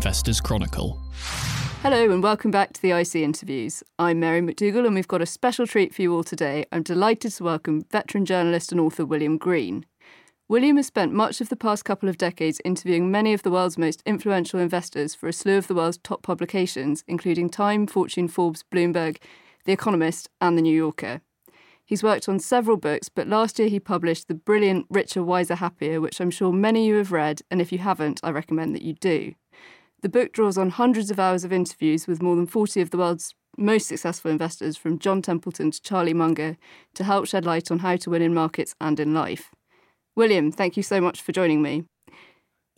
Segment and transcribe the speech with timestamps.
[0.00, 0.98] Investors Chronicle.
[1.82, 3.82] Hello and welcome back to the IC interviews.
[3.98, 6.64] I'm Mary McDougall and we've got a special treat for you all today.
[6.72, 9.84] I'm delighted to welcome veteran journalist and author William Green.
[10.48, 13.76] William has spent much of the past couple of decades interviewing many of the world's
[13.76, 18.64] most influential investors for a slew of the world's top publications, including Time, Fortune, Forbes,
[18.72, 19.18] Bloomberg,
[19.66, 21.20] The Economist, and The New Yorker.
[21.84, 26.00] He's worked on several books, but last year he published the brilliant Richer, Wiser, Happier,
[26.00, 28.82] which I'm sure many of you have read, and if you haven't, I recommend that
[28.82, 29.34] you do.
[30.02, 32.98] The book draws on hundreds of hours of interviews with more than 40 of the
[32.98, 36.56] world's most successful investors, from John Templeton to Charlie Munger,
[36.94, 39.50] to help shed light on how to win in markets and in life.
[40.16, 41.84] William, thank you so much for joining me.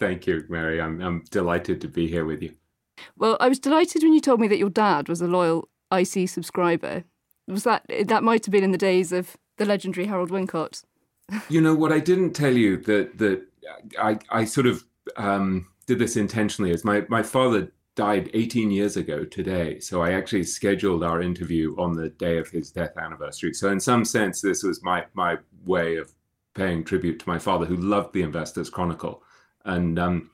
[0.01, 0.81] Thank you, Mary.
[0.81, 2.55] I'm, I'm delighted to be here with you.
[3.17, 6.29] Well, I was delighted when you told me that your dad was a loyal IC
[6.29, 7.05] subscriber
[7.47, 10.83] was that that might have been in the days of the legendary Harold Wincott.
[11.49, 13.43] you know what I didn't tell you that that
[13.99, 14.85] I I sort of
[15.17, 16.71] um, did this intentionally.
[16.71, 21.77] Is my my father died 18 years ago today so i actually scheduled our interview
[21.77, 23.53] on the day of his death anniversary.
[23.53, 26.13] So in some sense this was my my way of
[26.55, 29.23] paying tribute to my father who loved the investors chronicle
[29.65, 30.31] and um,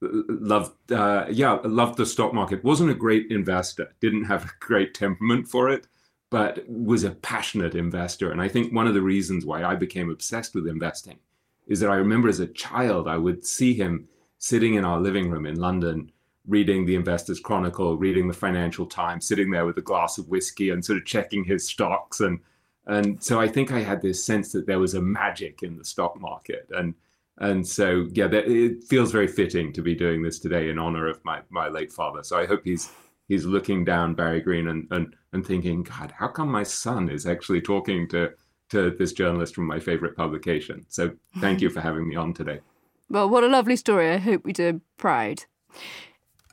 [0.00, 2.64] loved uh, yeah loved the stock market.
[2.64, 5.86] Wasn't a great investor didn't have a great temperament for it
[6.30, 8.30] but was a passionate investor.
[8.30, 11.18] And I think one of the reasons why I became obsessed with investing
[11.66, 14.08] is that I remember as a child, I would see him
[14.46, 16.10] sitting in our living room in London,
[16.46, 20.70] reading the Investors Chronicle, reading the Financial Times, sitting there with a glass of whiskey
[20.70, 22.20] and sort of checking his stocks.
[22.20, 22.38] And,
[22.86, 25.84] and so I think I had this sense that there was a magic in the
[25.84, 26.68] stock market.
[26.70, 26.94] And,
[27.38, 31.08] and so, yeah, that, it feels very fitting to be doing this today in honor
[31.08, 32.22] of my, my late father.
[32.22, 32.88] So I hope he's
[33.26, 37.26] he's looking down Barry Green and, and, and thinking, God, how come my son is
[37.26, 38.30] actually talking to,
[38.70, 40.86] to this journalist from my favorite publication?
[40.88, 42.60] So thank you for having me on today.
[43.08, 44.10] Well, what a lovely story.
[44.10, 45.44] I hope we do proud.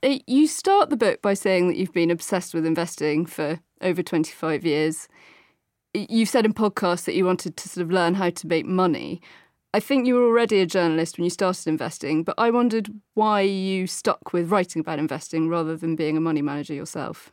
[0.04, 4.04] Uh, you start the book by saying that you've been obsessed with investing for over
[4.04, 5.08] 25 years.
[5.94, 9.22] You've said in podcasts that you wanted to sort of learn how to make money.
[9.74, 13.42] I think you were already a journalist when you started investing, but I wondered why
[13.42, 17.32] you stuck with writing about investing rather than being a money manager yourself.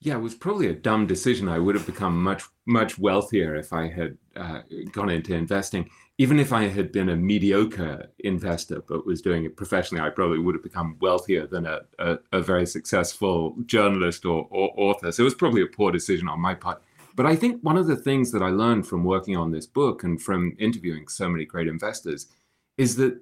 [0.00, 1.48] Yeah, it was probably a dumb decision.
[1.48, 5.90] I would have become much, much wealthier if I had uh, gone into investing.
[6.18, 10.38] Even if I had been a mediocre investor but was doing it professionally, I probably
[10.38, 15.10] would have become wealthier than a, a, a very successful journalist or, or author.
[15.10, 16.82] So it was probably a poor decision on my part.
[17.14, 20.04] But I think one of the things that I learned from working on this book
[20.04, 22.28] and from interviewing so many great investors
[22.78, 23.20] is that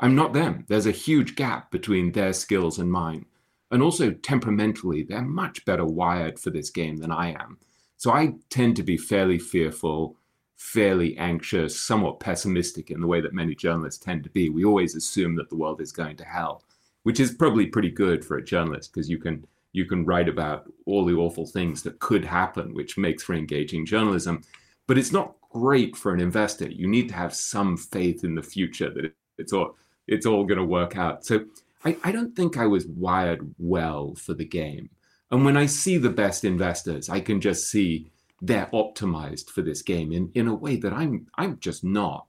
[0.00, 0.64] I'm not them.
[0.68, 3.26] There's a huge gap between their skills and mine.
[3.70, 7.58] And also temperamentally, they're much better wired for this game than I am.
[7.98, 10.16] So I tend to be fairly fearful,
[10.60, 14.50] fairly anxious, somewhat pessimistic in the way that many journalists tend to be.
[14.50, 16.62] We always assume that the world is going to hell,
[17.02, 20.70] which is probably pretty good for a journalist because you can you can write about
[20.84, 24.42] all the awful things that could happen, which makes for engaging journalism.
[24.86, 26.68] But it's not great for an investor.
[26.68, 30.58] You need to have some faith in the future that it's all it's all going
[30.58, 31.24] to work out.
[31.24, 31.46] So
[31.86, 34.90] I, I don't think I was wired well for the game.
[35.30, 38.10] And when I see the best investors, I can just see
[38.42, 42.26] they're optimized for this game in, in a way that I'm I'm just not.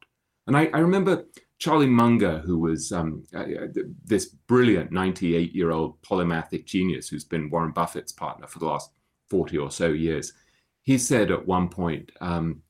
[0.48, 1.26] And I, I remember
[1.60, 3.68] Charlie Munger, who was um, uh, uh
[4.04, 8.92] this brilliant 98 year old polymathic genius who's been Warren Buffett's partner for the last
[9.30, 10.34] 40 or so years,
[10.84, 12.62] he said at one point um,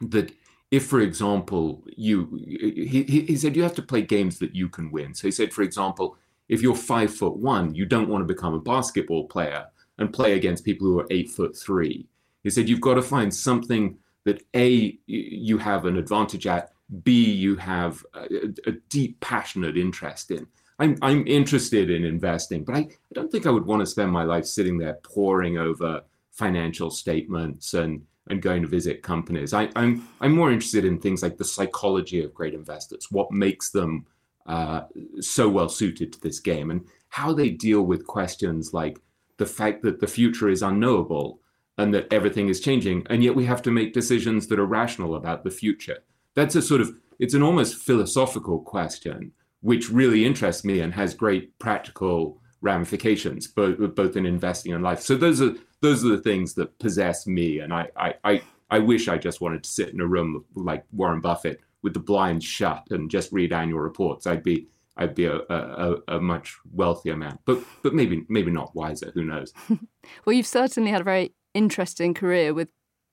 [0.00, 0.32] that
[0.70, 4.90] if, for example, you, he, he said you have to play games that you can
[4.90, 5.14] win.
[5.14, 6.16] So he said, for example,
[6.48, 9.66] if you're five foot one, you don't want to become a basketball player
[9.98, 12.06] and play against people who are eight foot three.
[12.42, 16.72] He said you've got to find something that A, you have an advantage at,
[17.02, 18.26] B, you have a,
[18.66, 20.46] a deep, passionate interest in.
[20.78, 24.12] I'm, I'm interested in investing, but I, I don't think I would want to spend
[24.12, 29.52] my life sitting there poring over financial statements and, and going to visit companies.
[29.52, 33.70] I, I'm, I'm more interested in things like the psychology of great investors, what makes
[33.70, 34.06] them
[34.46, 34.82] uh,
[35.20, 39.00] so well suited to this game, and how they deal with questions like
[39.38, 41.40] the fact that the future is unknowable
[41.78, 45.14] and that everything is changing, and yet we have to make decisions that are rational
[45.14, 45.98] about the future
[46.38, 51.14] that's a sort of it's an almost philosophical question which really interests me and has
[51.14, 56.22] great practical ramifications both both in investing and life so those are those are the
[56.22, 59.88] things that possess me and i i i, I wish i just wanted to sit
[59.88, 64.26] in a room like warren buffett with the blinds shut and just read annual reports
[64.26, 64.68] i'd be
[65.00, 69.12] I'd be a, a, a, much wealthier man, but but maybe maybe not wiser.
[69.14, 69.52] Who knows?
[70.24, 72.68] well, you've certainly had a very interesting career with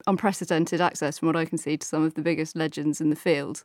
[0.07, 3.15] unprecedented access, from what I can see, to some of the biggest legends in the
[3.15, 3.63] field.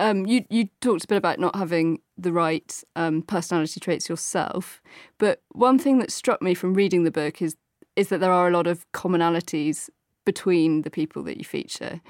[0.00, 4.82] um, you you talked a bit about not having the right um, personality traits yourself,
[5.18, 7.56] but one thing that struck me from reading the book is
[7.96, 9.90] is that there are a lot of commonalities
[10.24, 12.00] between the people that you feature.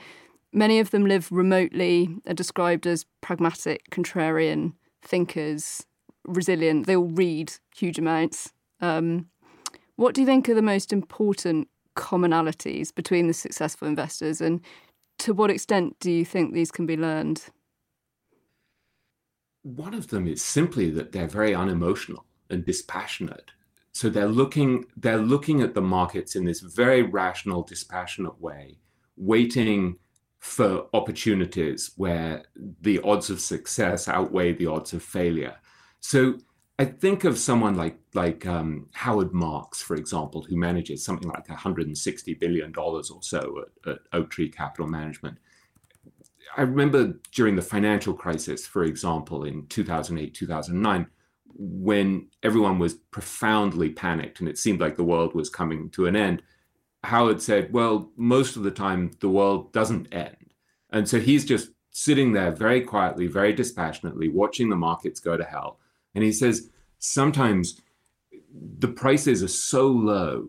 [0.53, 5.87] Many of them live remotely, are described as pragmatic, contrarian thinkers,
[6.25, 6.87] resilient.
[6.87, 8.53] They all read huge amounts.
[8.81, 9.30] Um,
[10.01, 14.63] what do you think are the most important commonalities between the successful investors, and
[15.19, 17.45] to what extent do you think these can be learned?
[19.63, 23.51] One of them is simply that they're very unemotional and dispassionate.
[23.93, 28.79] So they're looking they're looking at the markets in this very rational, dispassionate way,
[29.19, 29.97] waiting
[30.39, 32.45] for opportunities where
[32.81, 35.57] the odds of success outweigh the odds of failure.
[36.01, 36.39] So
[36.81, 41.47] I think of someone like like um, Howard Marks, for example, who manages something like
[41.47, 45.37] 160 billion dollars or so at, at Oaktree Capital Management.
[46.57, 51.07] I remember during the financial crisis, for example, in 2008, 2009,
[51.55, 56.17] when everyone was profoundly panicked and it seemed like the world was coming to an
[56.17, 56.43] end,
[57.05, 60.55] Howard said, Well, most of the time the world doesn't end.
[60.89, 65.45] And so he's just sitting there very quietly, very dispassionately, watching the markets go to
[65.45, 65.77] hell
[66.15, 67.81] and he says sometimes
[68.79, 70.47] the prices are so low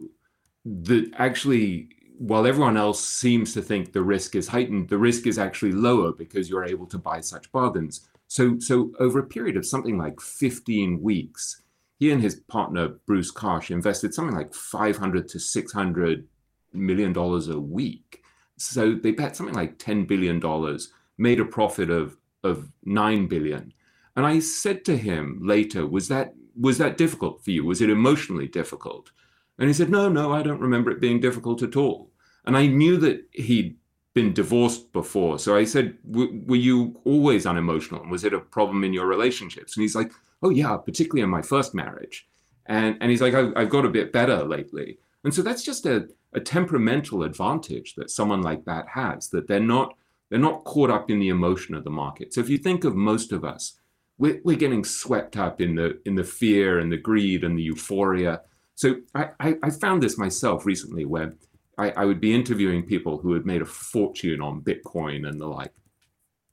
[0.65, 5.39] that actually, while everyone else seems to think the risk is heightened, the risk is
[5.39, 8.07] actually lower because you're able to buy such bargains.
[8.27, 11.61] So, so over a period of something like 15 weeks,
[11.99, 16.27] he and his partner Bruce Karsh invested something like 500 to 600
[16.73, 18.23] million dollars a week.
[18.57, 23.73] So they bet something like 10 billion dollars, made a profit of of 9 billion.
[24.15, 27.65] And I said to him later, was that was that difficult for you?
[27.65, 29.11] Was it emotionally difficult?
[29.57, 32.09] And he said, no, no, I don't remember it being difficult at all.
[32.45, 33.77] And I knew that he'd
[34.13, 35.39] been divorced before.
[35.39, 38.01] So I said, were you always unemotional?
[38.01, 39.75] And was it a problem in your relationships?
[39.75, 40.11] And he's like,
[40.43, 42.27] oh, yeah, particularly in my first marriage.
[42.65, 44.97] And, and he's like, I've, I've got a bit better lately.
[45.23, 49.59] And so that's just a, a temperamental advantage that someone like that has, that they're
[49.59, 49.95] not,
[50.29, 52.33] they're not caught up in the emotion of the market.
[52.33, 53.77] So if you think of most of us,
[54.21, 57.63] we're, we're getting swept up in the in the fear and the greed and the
[57.63, 58.41] euphoria.
[58.75, 61.33] So I, I, I found this myself recently where
[61.79, 65.47] I, I would be interviewing people who had made a fortune on Bitcoin and the
[65.47, 65.73] like.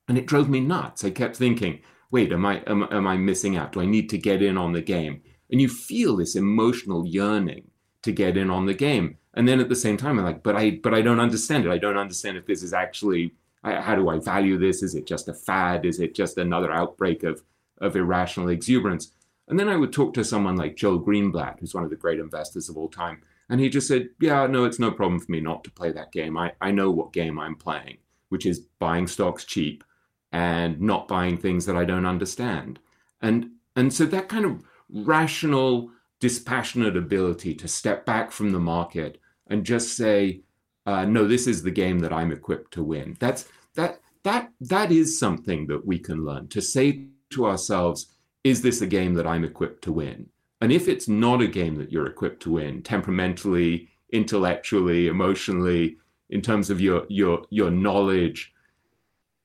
[0.09, 1.05] And it drove me nuts.
[1.05, 1.81] I kept thinking,
[2.11, 3.73] wait, am I am, am I missing out?
[3.73, 5.21] Do I need to get in on the game?
[5.50, 7.64] And you feel this emotional yearning
[8.00, 9.19] to get in on the game.
[9.35, 11.71] And then at the same time, I'm like, but I but I don't understand it.
[11.71, 14.82] I don't understand if this is actually how do I value this?
[14.82, 15.85] Is it just a fad?
[15.85, 17.43] Is it just another outbreak of
[17.80, 19.12] of irrational exuberance.
[19.48, 22.19] And then I would talk to someone like Joel Greenblatt, who's one of the great
[22.19, 23.22] investors of all time.
[23.48, 26.12] And he just said, Yeah, no, it's no problem for me not to play that
[26.12, 26.36] game.
[26.36, 27.98] I, I know what game I'm playing,
[28.28, 29.84] which is buying stocks cheap
[30.32, 32.78] and not buying things that I don't understand.
[33.22, 35.90] And and so that kind of rational,
[36.20, 40.42] dispassionate ability to step back from the market and just say,
[40.84, 43.16] uh, no, this is the game that I'm equipped to win.
[43.19, 48.08] That's that that that is something that we can learn to say to ourselves,
[48.44, 50.28] is this a game that I'm equipped to win?
[50.60, 55.98] And if it's not a game that you're equipped to win, temperamentally, intellectually, emotionally,
[56.30, 58.52] in terms of your your your knowledge,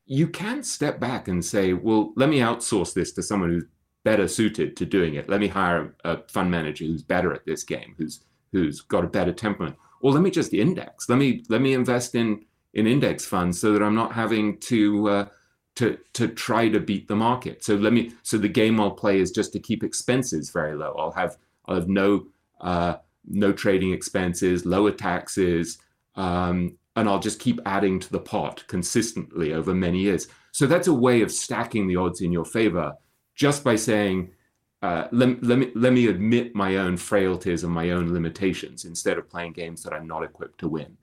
[0.06, 3.66] you can step back and say, well, let me outsource this to someone who's
[4.04, 5.30] better suited to doing it.
[5.30, 8.22] Let me hire a fund manager who's better at this game, who's
[8.52, 9.76] who's got a better temperament.
[10.02, 11.10] Or let me just index.
[11.10, 15.10] Let me let me invest in in index funds so that I'm not having to
[15.10, 15.26] uh,
[15.76, 17.64] to to try to beat the market.
[17.64, 20.96] So let me so the game I'll play is just to keep expenses very low.
[20.98, 22.28] I'll have I'll have no
[22.62, 22.96] uh,
[23.28, 25.80] no trading expenses, lower taxes,
[26.16, 30.28] um, and I'll just keep adding to the pot consistently over many years.
[30.52, 32.94] So that's a way of stacking the odds in your favor
[33.36, 34.30] just by saying,
[34.84, 39.18] uh, let, let, me, let me admit my own frailties and my own limitations instead
[39.18, 40.96] of playing games that I'm not equipped to win.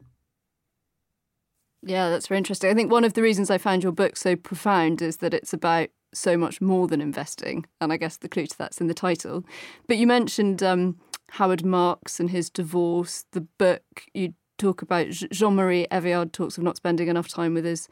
[1.82, 2.70] Yeah, that's very interesting.
[2.70, 5.52] I think one of the reasons I found your book so profound is that it's
[5.52, 7.66] about so much more than investing.
[7.80, 9.44] And I guess the clue to that's in the title.
[9.86, 10.98] But you mentioned um,
[11.30, 13.82] Howard Marks and his divorce, the book.
[14.12, 17.88] You talk about Jean Marie Eveillard talks of not spending enough time with his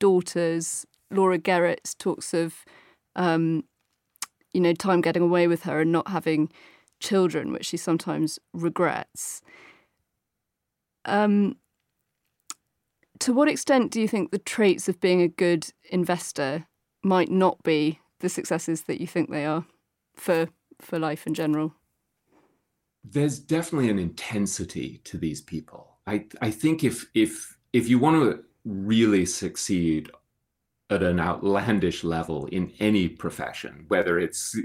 [0.00, 0.86] daughters.
[1.10, 2.64] Laura Geritz talks of,
[3.16, 3.64] um,
[4.52, 6.50] you know, time getting away with her and not having
[7.00, 9.42] children, which she sometimes regrets.
[11.04, 11.56] Um,
[13.20, 16.66] to what extent do you think the traits of being a good investor
[17.02, 19.64] might not be the successes that you think they are
[20.14, 20.48] for
[20.80, 21.74] for life in general?
[23.04, 25.98] There's definitely an intensity to these people.
[26.06, 30.10] I I think if if if you want to really succeed
[30.90, 34.56] at an outlandish level in any profession, whether it's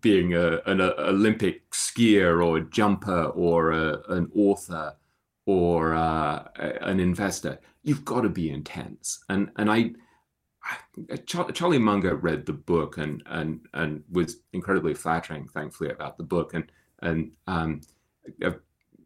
[0.00, 4.96] being a, an Olympic skier or a jumper or a, an author
[5.48, 6.44] or uh,
[6.82, 9.24] an investor, you've got to be intense.
[9.30, 9.92] And and I,
[11.10, 16.24] I, Charlie Munger read the book and and and was incredibly flattering, thankfully, about the
[16.24, 16.52] book.
[16.52, 17.80] And and um,
[18.42, 18.56] a,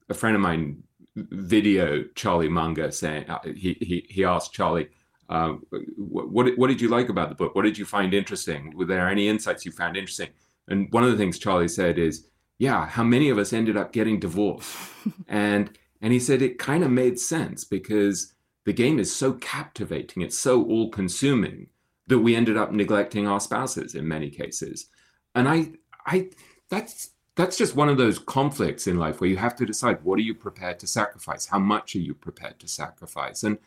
[0.09, 0.83] a friend of mine
[1.15, 4.89] video Charlie Munger saying uh, he he he asked Charlie
[5.29, 5.53] uh,
[5.97, 7.55] what, what did you like about the book?
[7.55, 8.77] What did you find interesting?
[8.77, 10.31] Were there any insights you found interesting?
[10.67, 12.27] And one of the things Charlie said is,
[12.59, 14.77] yeah, how many of us ended up getting divorced?
[15.29, 20.23] and and he said it kind of made sense because the game is so captivating,
[20.23, 21.69] it's so all-consuming
[22.09, 24.89] that we ended up neglecting our spouses in many cases.
[25.35, 25.73] And I
[26.05, 26.31] I
[26.69, 30.19] that's that's just one of those conflicts in life where you have to decide what
[30.19, 31.47] are you prepared to sacrifice?
[31.47, 33.43] How much are you prepared to sacrifice?
[33.45, 33.59] And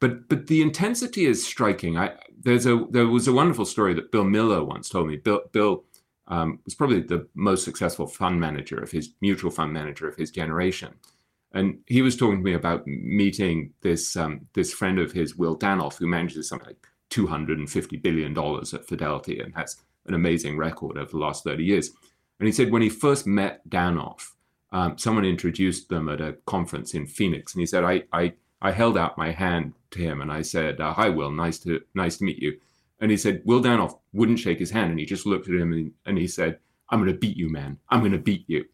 [0.00, 1.98] but but the intensity is striking.
[1.98, 5.16] I there's a there was a wonderful story that Bill Miller once told me.
[5.16, 5.84] Bill Bill
[6.28, 10.30] um, was probably the most successful fund manager of his mutual fund manager of his
[10.30, 10.94] generation,
[11.54, 15.58] and he was talking to me about meeting this um, this friend of his, Will
[15.58, 19.76] Danoff, who manages something like two hundred and fifty billion dollars at Fidelity and has
[20.06, 21.90] an amazing record over the last thirty years.
[22.40, 24.30] And he said when he first met Danoff,
[24.72, 28.72] um, someone introduced them at a conference in Phoenix, and he said, "I I I
[28.72, 31.30] held out my hand to him and I said, uh, "Hi, Will.
[31.30, 32.58] Nice to nice to meet you."
[33.00, 35.72] And he said, Will Danoff wouldn't shake his hand, and he just looked at him
[35.72, 37.78] and, and he said, "I'm going to beat you, man.
[37.90, 38.64] I'm going to beat you."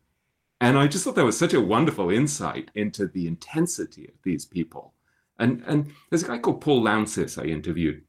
[0.60, 4.44] And I just thought that was such a wonderful insight into the intensity of these
[4.44, 4.94] people.
[5.38, 8.02] And and there's a guy called Paul Lountzis I interviewed,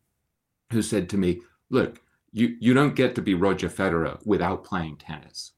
[0.72, 2.02] who said to me, "Look,
[2.32, 5.52] you you don't get to be Roger Federer without playing tennis."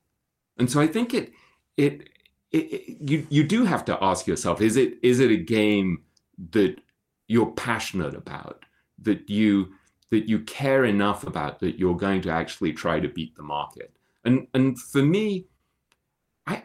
[0.58, 1.32] And so I think it
[1.78, 2.10] it,
[2.52, 6.04] it, it you you do have to ask yourself, is it is it a game
[6.52, 6.82] that
[7.28, 8.66] you're passionate about,
[9.00, 9.74] that you
[10.10, 13.94] that you care enough about that you're going to actually try to beat the market.
[14.26, 15.48] And and for me,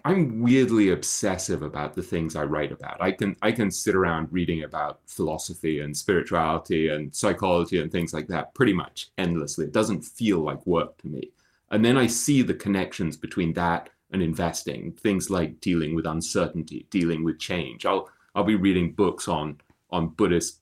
[0.05, 3.01] I, am weirdly obsessive about the things I write about.
[3.01, 8.13] I can I can sit around reading about philosophy and spirituality and psychology and things
[8.13, 9.67] like that pretty much endlessly.
[9.67, 11.31] It doesn't feel like work to me.
[11.71, 16.87] And then I see the connections between that and investing, things like dealing with uncertainty,
[16.91, 17.87] dealing with change.
[17.87, 20.61] I'll I'll be reading books on on Buddhist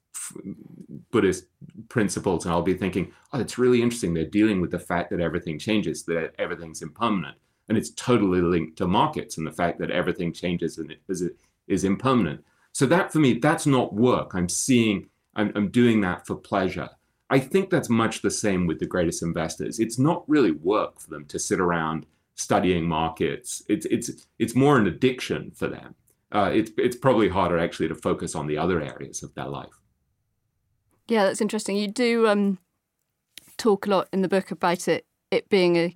[1.11, 1.47] Buddhist
[1.89, 4.15] principles, and I'll be thinking, oh, it's really interesting.
[4.15, 7.37] They're dealing with the fact that everything changes, that everything's impermanent,
[7.69, 11.29] and it's totally linked to markets and the fact that everything changes and is
[11.67, 12.45] is impermanent.
[12.73, 14.35] So that for me, that's not work.
[14.35, 16.91] I'm seeing, I'm, I'm doing that for pleasure.
[17.31, 19.79] I think that's much the same with the greatest investors.
[19.79, 23.63] It's not really work for them to sit around studying markets.
[23.69, 25.95] It's it's it's more an addiction for them
[26.35, 29.81] uh, it's it's probably harder actually to focus on the other areas of their life.
[31.07, 31.77] Yeah, that's interesting.
[31.77, 32.59] You do um,
[33.57, 35.95] talk a lot in the book about it it being a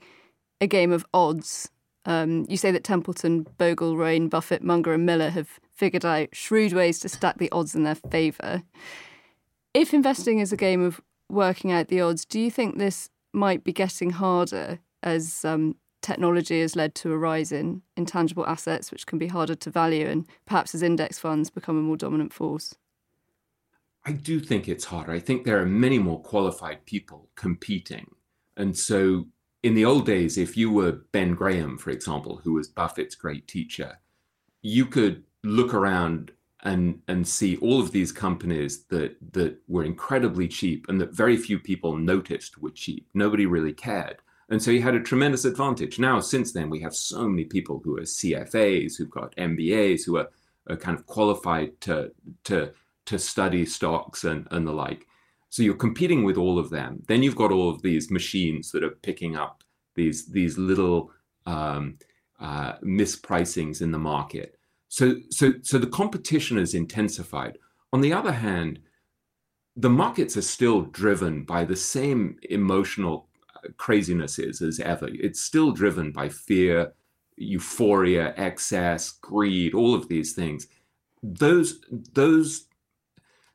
[0.61, 1.71] a game of odds.
[2.05, 6.73] Um, you say that Templeton, Bogle, Rain, Buffett, Munger, and Miller have figured out shrewd
[6.73, 8.63] ways to stack the odds in their favour.
[9.75, 13.63] If investing is a game of working out the odds, do you think this might
[13.63, 19.07] be getting harder as um, technology has led to a rise in intangible assets, which
[19.07, 22.75] can be harder to value, and perhaps as index funds become a more dominant force?
[24.05, 25.13] I do think it's harder.
[25.13, 28.15] I think there are many more qualified people competing.
[28.57, 29.27] And so
[29.63, 33.47] in the old days, if you were Ben Graham, for example, who was Buffett's great
[33.49, 33.99] teacher,
[34.63, 36.33] you could look around
[36.65, 41.37] and and see all of these companies that that were incredibly cheap and that very
[41.37, 43.09] few people noticed were cheap.
[43.15, 44.19] Nobody really cared.
[44.51, 45.99] And so he had a tremendous advantage.
[45.99, 50.17] Now, since then, we have so many people who are CFAs, who've got MBAs, who
[50.17, 50.29] are,
[50.71, 52.13] are kind of qualified to,
[52.45, 52.73] to,
[53.07, 55.07] to study stocks and, and the like.
[55.51, 57.03] So you're competing with all of them.
[57.09, 59.65] Then you've got all of these machines that are picking up
[59.95, 61.11] these, these little
[61.47, 61.99] um,
[62.39, 64.57] uh, mispricings in the market.
[64.89, 67.59] So, so, so the competition is intensified.
[67.93, 68.81] On the other hand,
[69.77, 73.29] the markets are still driven by the same emotional
[73.77, 75.09] crazinesses as ever.
[75.13, 76.93] It's still driven by fear,
[77.37, 80.67] euphoria, excess, greed, all of these things.
[81.23, 81.81] Those
[82.13, 82.68] those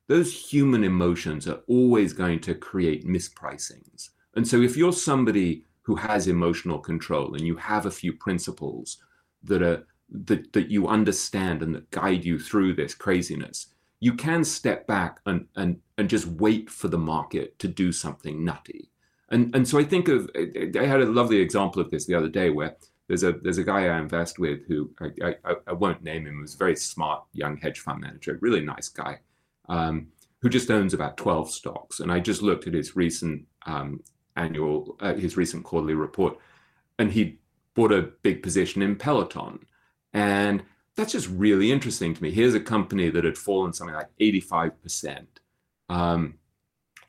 [0.08, 4.10] those human emotions are always going to create mispricings.
[4.36, 8.98] And so if you're somebody who has emotional control and you have a few principles
[9.44, 9.86] that are
[10.26, 13.68] that, that you understand and that guide you through this craziness,
[14.00, 18.44] you can step back and, and, and just wait for the market to do something
[18.44, 18.90] nutty.
[19.30, 22.30] And and so I think of I had a lovely example of this the other
[22.30, 22.76] day where
[23.08, 26.42] there's a there's a guy I invest with who I, I, I won't name him.
[26.42, 29.20] Was a very smart young hedge fund manager, really nice guy,
[29.70, 30.08] um,
[30.42, 32.00] who just owns about 12 stocks.
[32.00, 34.02] And I just looked at his recent um,
[34.36, 36.38] annual, uh, his recent quarterly report,
[37.00, 37.40] and he
[37.76, 39.60] bought a big position in Peloton.
[40.14, 40.64] And
[40.96, 42.32] that's just really interesting to me.
[42.32, 45.26] Here's a company that had fallen something like 85%.
[45.90, 46.36] Um,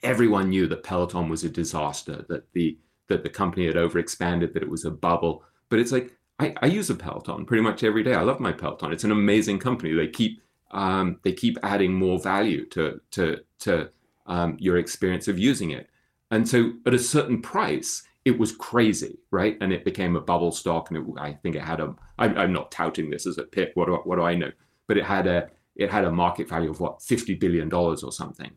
[0.02, 4.62] everyone knew that Peloton was a disaster, that the that the company had overexpanded, that
[4.62, 5.44] it was a bubble.
[5.68, 8.14] But it's like I, I use a Peloton pretty much every day.
[8.14, 8.92] I love my Peloton.
[8.92, 9.92] It's an amazing company.
[9.92, 10.40] They keep
[10.74, 13.88] um, they keep adding more value to to to
[14.26, 15.88] um, your experience of using it.
[16.30, 19.56] And so at a certain price, it was crazy, right?
[19.60, 21.94] And it became a bubble stock, and it, I think it had a.
[22.18, 23.70] I'm, I'm not touting this as a pick.
[23.74, 24.50] What do, what do I know?
[24.86, 28.12] But it had a it had a market value of what fifty billion dollars or
[28.12, 28.50] something.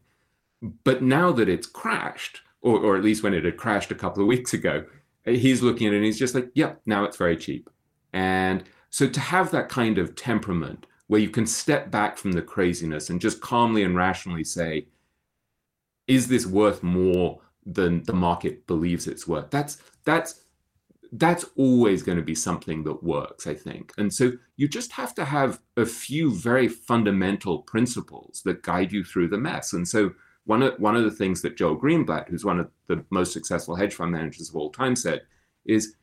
[0.84, 4.24] But now that it's crashed, or or at least when it had crashed a couple
[4.24, 4.86] of weeks ago,
[5.26, 7.70] he's looking at it and he's just like, "Yep, yeah, now it's very cheap."
[8.12, 12.42] And so to have that kind of temperament where you can step back from the
[12.42, 14.88] craziness and just calmly and rationally say,
[16.08, 19.52] "Is this worth more?" than the market believes it's worth.
[19.52, 20.46] That's that's
[21.14, 23.94] that's always going to be something that works, I think.
[23.98, 29.04] And so you just have to have a few very fundamental principles that guide you
[29.04, 29.74] through the mess.
[29.74, 30.12] And so
[30.46, 33.76] one of one of the things that Joel Greenblatt, who's one of the most successful
[33.76, 35.22] hedge fund managers of all time, said
[35.66, 35.96] is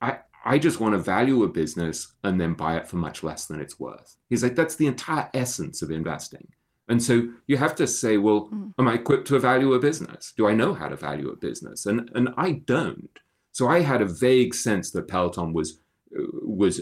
[0.00, 3.46] I I just want to value a business and then buy it for much less
[3.46, 4.16] than it's worth.
[4.28, 6.48] He's like, that's the entire essence of investing.
[6.88, 8.72] And so you have to say, well, mm.
[8.78, 10.32] am I equipped to value a business?
[10.36, 11.86] Do I know how to value a business?
[11.86, 13.18] And and I don't.
[13.52, 15.80] So I had a vague sense that Peloton was
[16.10, 16.80] was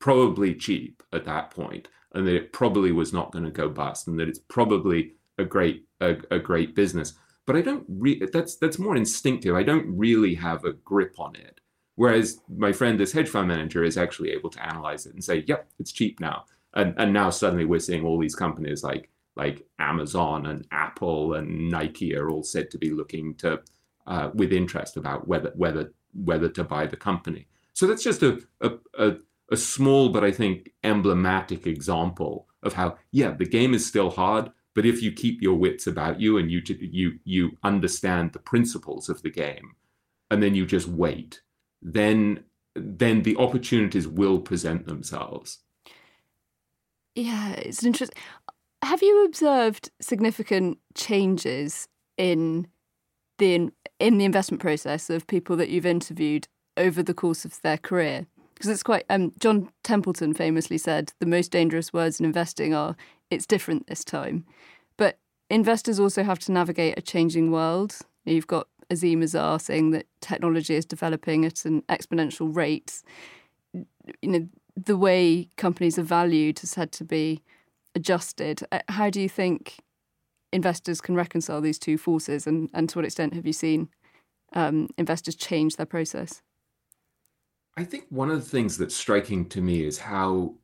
[0.00, 4.08] probably cheap at that point, and that it probably was not going to go bust,
[4.08, 7.14] and that it's probably a great a, a great business.
[7.46, 9.54] But I don't re- that's that's more instinctive.
[9.54, 11.60] I don't really have a grip on it.
[11.98, 15.42] Whereas my friend, this hedge fund manager, is actually able to analyze it and say,
[15.48, 19.66] "Yep, it's cheap now." And and now suddenly we're seeing all these companies like like
[19.80, 23.60] Amazon and Apple and Nike are all said to be looking to
[24.06, 27.48] uh, with interest about whether whether whether to buy the company.
[27.72, 29.16] So that's just a, a, a
[29.50, 34.52] a small but I think emblematic example of how yeah the game is still hard,
[34.76, 39.08] but if you keep your wits about you and you you you understand the principles
[39.08, 39.74] of the game,
[40.30, 41.40] and then you just wait,
[41.82, 45.58] then then the opportunities will present themselves.
[47.14, 48.16] Yeah, it's interesting.
[48.82, 52.68] Have you observed significant changes in
[53.38, 57.78] the in the investment process of people that you've interviewed over the course of their
[57.78, 58.26] career?
[58.54, 59.04] Because it's quite.
[59.10, 62.96] Um, John Templeton famously said the most dangerous words in investing are
[63.30, 64.44] "it's different this time,"
[64.96, 65.18] but
[65.50, 67.96] investors also have to navigate a changing world.
[68.24, 73.02] You've got Azeem Azhar saying that technology is developing at an exponential rate.
[73.74, 73.84] You
[74.22, 77.42] know, the way companies are valued has had to be
[77.94, 78.62] adjusted.
[78.72, 79.78] Uh, how do you think
[80.52, 83.88] investors can reconcile these two forces, and, and to what extent have you seen
[84.54, 86.42] um, investors change their process?
[87.76, 90.54] I think one of the things that's striking to me is how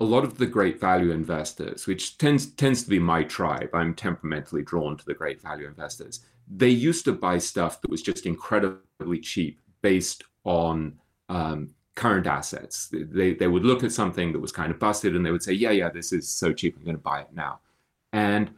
[0.00, 3.94] a lot of the great value investors, which tends tends to be my tribe, I'm
[3.94, 6.20] temperamentally drawn to the great value investors.
[6.52, 12.88] They used to buy stuff that was just incredibly cheap based on um, current assets.
[12.92, 15.52] They, they would look at something that was kind of busted and they would say,
[15.52, 17.60] yeah, yeah, this is so cheap, I'm going to buy it now.
[18.12, 18.50] And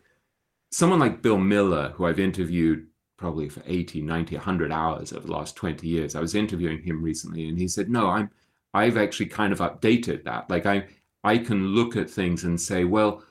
[0.70, 2.86] someone like Bill Miller, who I've interviewed
[3.18, 7.02] probably for 80, 90, 100 hours over the last 20 years, I was interviewing him
[7.02, 8.30] recently and he said, no, I'm,
[8.74, 10.48] I've actually kind of updated that.
[10.48, 10.86] Like I,
[11.24, 13.22] I can look at things and say, well,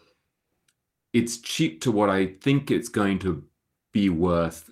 [1.13, 3.43] it's cheap to what I think it's going to
[3.91, 4.69] be worth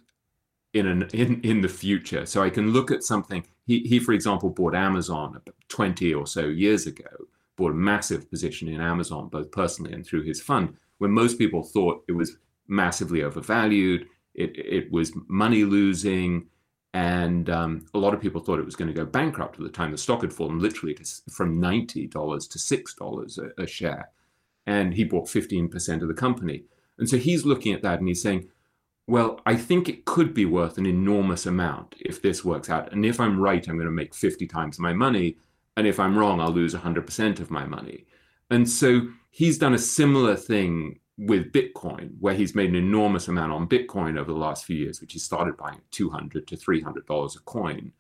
[0.74, 2.26] in an in in the future.
[2.26, 6.48] So I can look at something he, he, for example, bought Amazon 20 or so
[6.48, 7.06] years ago,
[7.56, 11.62] bought a massive position in Amazon, both personally and through his fund, when most people
[11.62, 16.48] thought it was massively overvalued, it, it was money losing,
[16.96, 19.70] and um, a lot of people thought it was going to go bankrupt at the
[19.70, 19.92] time.
[19.92, 24.10] The stock had fallen literally to, from $90 to $6 a, a share.
[24.66, 26.64] And he bought 15% of the company.
[26.98, 28.50] And so he's looking at that and he's saying,
[29.10, 32.94] well, I think it could be worth an enormous amount if this works out.
[32.94, 35.38] And if I'm right, I'm going to make 50 times my money.
[35.76, 38.06] And if I'm wrong, I'll lose 100% of my money.
[38.52, 43.52] And so he's done a similar thing with Bitcoin, where he's made an enormous amount
[43.52, 47.40] on Bitcoin over the last few years, which he started buying 200 to $300 a
[47.40, 47.92] coin.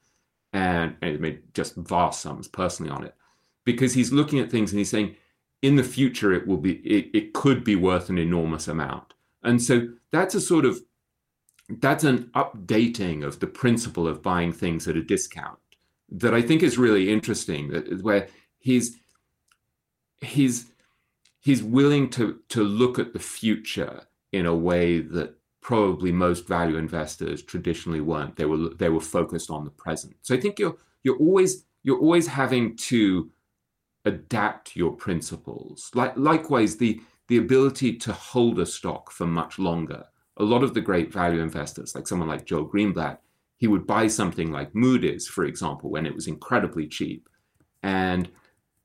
[0.54, 3.16] And, and he made just vast sums personally on it
[3.66, 5.16] because he's looking at things and he's saying,
[5.64, 9.16] in the future, it will be, it, it could be worth an enormous amount.
[9.42, 10.80] And so that's a sort of
[11.70, 15.60] that's an updating of the principle of buying things at a discount
[16.12, 17.70] that I think is really interesting.
[17.70, 18.28] That where
[18.58, 18.98] he's
[20.22, 20.72] he's
[21.40, 24.02] he's willing to to look at the future
[24.32, 28.36] in a way that probably most value investors traditionally weren't.
[28.36, 30.16] They were they were focused on the present.
[30.22, 33.30] So I think you're you're always you're always having to
[34.06, 35.92] adapt your principles.
[35.94, 40.06] Like likewise, the the ability to hold a stock for much longer.
[40.40, 43.18] A lot of the great value investors, like someone like Joe Greenblatt,
[43.58, 47.28] he would buy something like Moody's, for example, when it was incredibly cheap,
[47.84, 48.30] and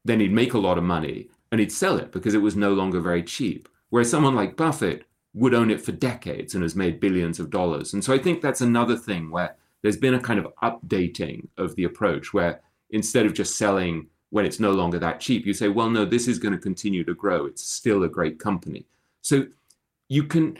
[0.05, 2.75] then he'd make a lot of money and he'd sell it because it was no
[2.75, 3.69] longer very cheap.
[3.91, 7.95] Whereas someone like Buffett would own it for decades and has made billions of dollars.
[7.95, 11.75] And so I think that's another thing where there's been a kind of updating of
[11.77, 15.69] the approach where instead of just selling when it's no longer that cheap, you say,
[15.69, 17.47] well, no, this is going to continue to grow.
[17.47, 18.87] It's still a great company.
[19.23, 19.47] So
[20.09, 20.59] you can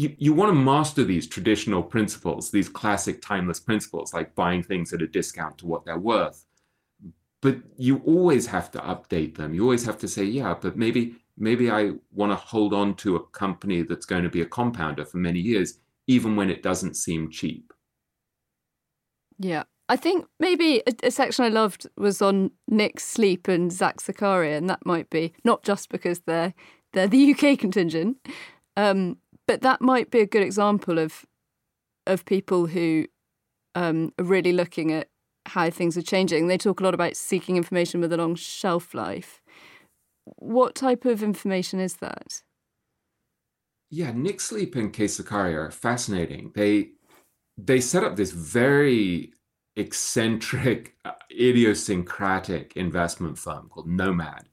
[0.00, 4.94] you, you want to master these traditional principles, these classic timeless principles, like buying things
[4.94, 6.46] at a discount to what they're worth.
[7.42, 9.52] But you always have to update them.
[9.52, 13.16] You always have to say, yeah, but maybe maybe I want to hold on to
[13.16, 16.96] a company that's going to be a compounder for many years, even when it doesn't
[16.96, 17.70] seem cheap.
[19.38, 19.64] Yeah.
[19.90, 24.56] I think maybe a, a, section I loved was on Nick Sleep and Zach Zakaria,
[24.56, 26.54] and that might be not just because they're
[26.92, 28.16] they're the UK contingent,
[28.76, 29.16] um,
[29.50, 31.26] but that might be a good example of
[32.06, 33.06] of people who
[33.74, 35.08] um, are really looking at
[35.44, 36.46] how things are changing.
[36.46, 39.42] They talk a lot about seeking information with a long shelf life.
[40.24, 42.44] What type of information is that?
[43.90, 46.52] Yeah, Nick Sleep and Qais Zakaria are fascinating.
[46.54, 46.90] They
[47.58, 49.32] they set up this very
[49.74, 54.44] eccentric, uh, idiosyncratic investment firm called Nomad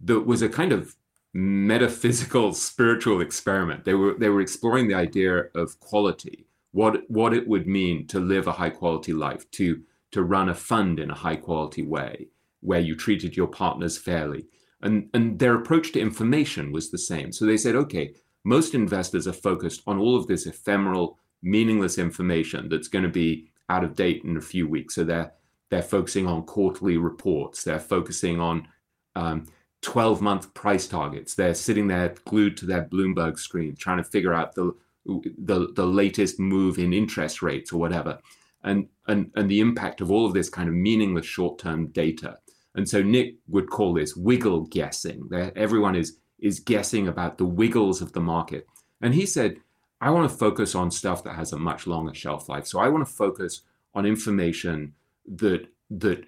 [0.00, 0.94] that was a kind of
[1.36, 3.84] metaphysical spiritual experiment.
[3.84, 8.20] They were they were exploring the idea of quality, what what it would mean to
[8.20, 12.28] live a high quality life, to to run a fund in a high quality way,
[12.60, 14.46] where you treated your partners fairly.
[14.82, 17.32] And, and their approach to information was the same.
[17.32, 22.68] So they said, okay, most investors are focused on all of this ephemeral, meaningless information
[22.68, 24.94] that's going to be out of date in a few weeks.
[24.94, 25.32] So they're
[25.68, 27.62] they're focusing on quarterly reports.
[27.62, 28.68] They're focusing on
[29.16, 29.46] um,
[29.82, 31.34] 12 month price targets.
[31.34, 34.74] They're sitting there glued to their Bloomberg screen trying to figure out the
[35.06, 38.18] the, the latest move in interest rates or whatever,
[38.64, 42.38] and, and, and the impact of all of this kind of meaningless short term data.
[42.74, 45.30] And so Nick would call this wiggle guessing.
[45.54, 48.66] Everyone is, is guessing about the wiggles of the market.
[49.00, 49.56] And he said,
[50.00, 52.66] I want to focus on stuff that has a much longer shelf life.
[52.66, 53.62] So I want to focus
[53.94, 54.94] on information
[55.26, 56.24] that that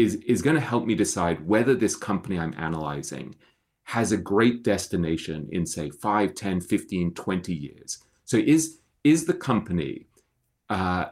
[0.00, 3.34] is, is going to help me decide whether this company I'm analyzing
[3.84, 7.98] has a great destination in, say, 5, 10, 15, 20 years.
[8.24, 10.06] So is, is the company
[10.70, 11.06] uh,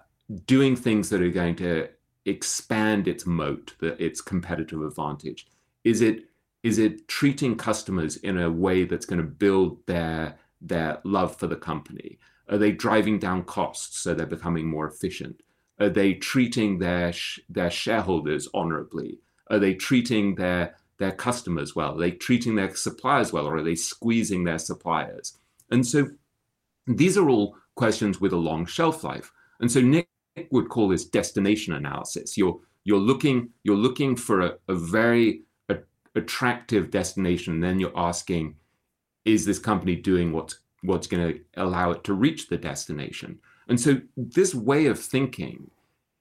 [0.46, 1.88] doing things that are going to
[2.24, 5.48] expand its moat, the, its competitive advantage?
[5.84, 6.24] Is it
[6.64, 11.46] is it treating customers in a way that's going to build their their love for
[11.46, 12.18] the company?
[12.48, 15.42] Are they driving down costs so they're becoming more efficient?
[15.80, 19.20] Are they treating their sh- their shareholders honorably?
[19.48, 21.94] Are they treating their their customers well?
[21.94, 25.38] Are they treating their suppliers well, or are they squeezing their suppliers?
[25.70, 26.08] And so
[26.86, 29.30] these are all questions with a long shelf life.
[29.60, 30.08] And so Nick
[30.50, 32.36] would call this destination analysis.
[32.36, 35.78] You're you're looking you're looking for a, a very a,
[36.14, 38.56] attractive destination, and then you're asking,
[39.24, 43.38] is this company doing what's what's going to allow it to reach the destination?
[43.68, 45.70] And so this way of thinking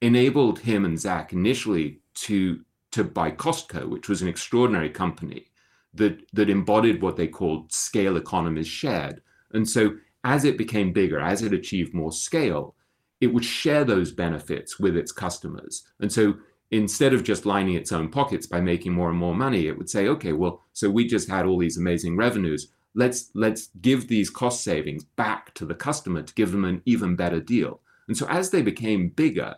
[0.01, 5.47] enabled him and Zach initially to to buy Costco, which was an extraordinary company
[5.93, 9.21] that that embodied what they called scale economies shared.
[9.53, 12.75] And so as it became bigger, as it achieved more scale,
[13.21, 15.83] it would share those benefits with its customers.
[15.99, 16.36] And so
[16.71, 19.89] instead of just lining its own pockets by making more and more money, it would
[19.89, 24.29] say, okay, well, so we just had all these amazing revenues let's let's give these
[24.29, 27.79] cost savings back to the customer to give them an even better deal.
[28.07, 29.55] And so as they became bigger,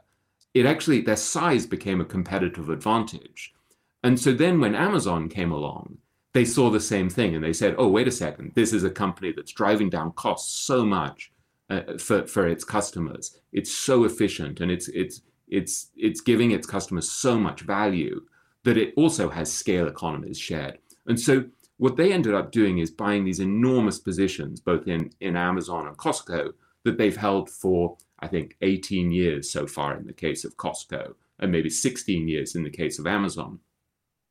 [0.54, 3.54] it actually their size became a competitive advantage.
[4.04, 5.97] And so then when Amazon came along,
[6.34, 8.89] they saw the same thing and they said, "Oh, wait a second, this is a
[8.89, 11.32] company that's driving down costs so much
[11.69, 13.39] uh, for for its customers.
[13.54, 18.21] It's so efficient and it's it's it's it's giving its customers so much value
[18.65, 21.45] that it also has scale economies shared." And so
[21.80, 25.98] what they ended up doing is buying these enormous positions, both in, in Amazon and
[25.98, 26.52] Costco,
[26.84, 31.15] that they've held for, I think, 18 years so far in the case of Costco,
[31.39, 33.60] and maybe 16 years in the case of Amazon.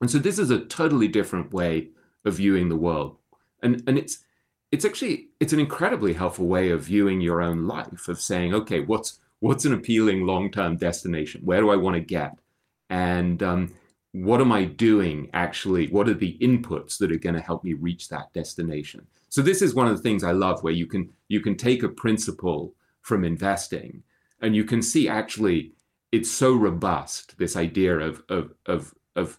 [0.00, 1.88] And so this is a totally different way
[2.26, 3.16] of viewing the world.
[3.62, 4.18] And, and it's,
[4.70, 8.80] it's actually it's an incredibly helpful way of viewing your own life of saying okay
[8.80, 12.38] what's what's an appealing long-term destination where do i want to get
[12.90, 13.72] and um,
[14.12, 15.88] what am I doing actually?
[15.88, 19.06] What are the inputs that are going to help me reach that destination?
[19.28, 21.82] So this is one of the things I love where you can you can take
[21.82, 24.02] a principle from investing
[24.40, 25.72] and you can see actually
[26.12, 29.38] it's so robust this idea of of of of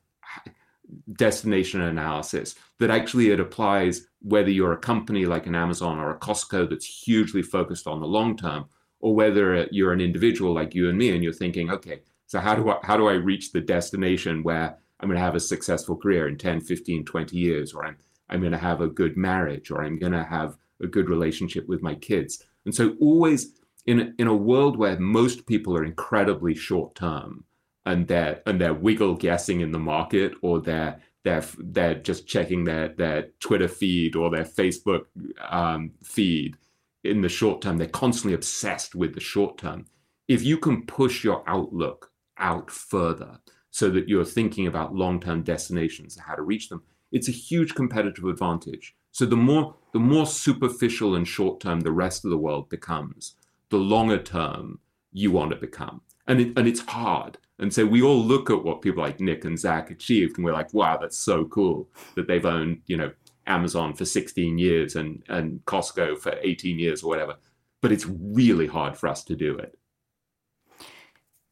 [1.13, 6.19] destination analysis that actually it applies whether you're a company like an Amazon or a
[6.19, 8.65] Costco that's hugely focused on the long term
[8.99, 12.53] or whether you're an individual like you and me and you're thinking okay so how
[12.53, 15.97] do I how do I reach the destination where I'm going to have a successful
[15.97, 17.97] career in 10 15 20 years or I'm
[18.29, 21.67] I'm going to have a good marriage or I'm going to have a good relationship
[21.67, 23.53] with my kids and so always
[23.87, 27.45] in a, in a world where most people are incredibly short term
[27.87, 32.63] and they're and they're wiggle guessing in the market or they're they're they're just checking
[32.63, 35.05] their their Twitter feed or their Facebook
[35.49, 36.57] um, feed
[37.03, 37.77] in the short term.
[37.77, 39.87] They're constantly obsessed with the short term.
[40.27, 42.08] If you can push your outlook
[42.39, 43.39] out further
[43.71, 47.75] so that you're thinking about long-term destinations and how to reach them, it's a huge
[47.75, 48.95] competitive advantage.
[49.11, 53.35] So the more the more superficial and short term the rest of the world becomes,
[53.69, 54.79] the longer term
[55.11, 56.01] you want to become.
[56.27, 59.43] And it, and it's hard and so we all look at what people like Nick
[59.43, 63.11] and Zach achieved, and we're like, wow, that's so cool that they've owned, you know,
[63.45, 67.35] Amazon for 16 years and, and Costco for 18 years or whatever.
[67.81, 69.77] But it's really hard for us to do it.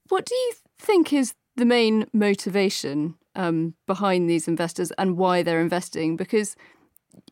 [0.07, 5.61] What do you think is the main motivation um, behind these investors and why they're
[5.61, 6.15] investing?
[6.15, 6.55] Because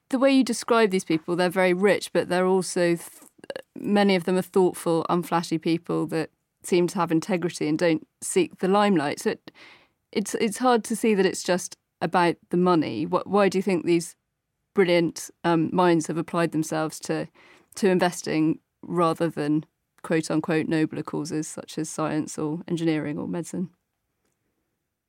[0.09, 2.99] the way you describe these people, they're very rich, but they're also, th-
[3.75, 6.29] many of them are thoughtful, unflashy people that
[6.63, 9.19] seem to have integrity and don't seek the limelight.
[9.19, 9.51] So it,
[10.11, 13.05] it's it's hard to see that it's just about the money.
[13.05, 14.15] What, why do you think these
[14.73, 17.27] brilliant um, minds have applied themselves to
[17.75, 19.65] to investing rather than
[20.05, 23.69] quote unquote nobler causes such as science or engineering or medicine?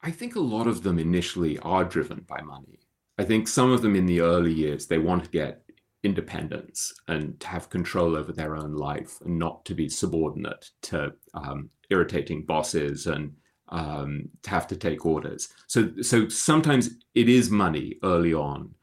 [0.00, 2.78] I think a lot of them initially are driven by money.
[3.18, 5.62] I think some of them in the early years they want to get
[6.02, 11.12] independence and to have control over their own life and not to be subordinate to
[11.34, 13.34] um, irritating bosses and
[13.68, 15.50] um, to have to take orders.
[15.66, 18.74] So, so sometimes it is money early on.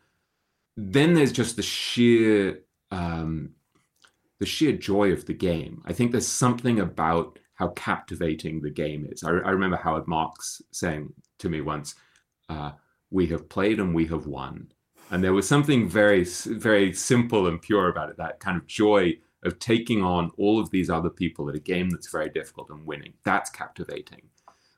[0.77, 2.59] Then there's just the sheer
[2.91, 3.51] um,
[4.43, 5.81] the sheer joy of the game.
[5.85, 9.23] I think there's something about how captivating the game is.
[9.23, 11.95] I, I remember Howard Marks saying to me once,
[12.49, 12.71] uh,
[13.09, 14.73] "We have played and we have won."
[15.11, 19.13] and there was something very very simple and pure about it that kind of joy
[19.43, 22.85] of taking on all of these other people at a game that's very difficult and
[22.85, 24.21] winning that's captivating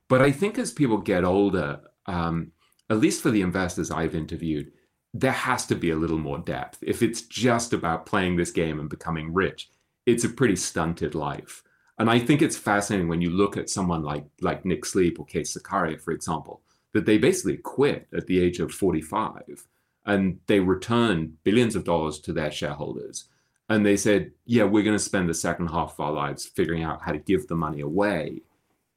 [0.09, 2.51] but i think as people get older um,
[2.89, 4.71] at least for the investors i've interviewed
[5.17, 8.79] there has to be a little more depth if it's just about playing this game
[8.79, 9.69] and becoming rich
[10.05, 11.63] it's a pretty stunted life
[11.97, 15.25] and i think it's fascinating when you look at someone like like nick sleep or
[15.25, 16.61] Qais Zakaria for example
[16.95, 19.67] that they basically quit at the age of 45
[20.05, 23.25] and they returned billions of dollars to their shareholders.
[23.67, 26.83] And they said, yeah, we're going to spend the second half of our lives figuring
[26.83, 28.43] out how to give the money away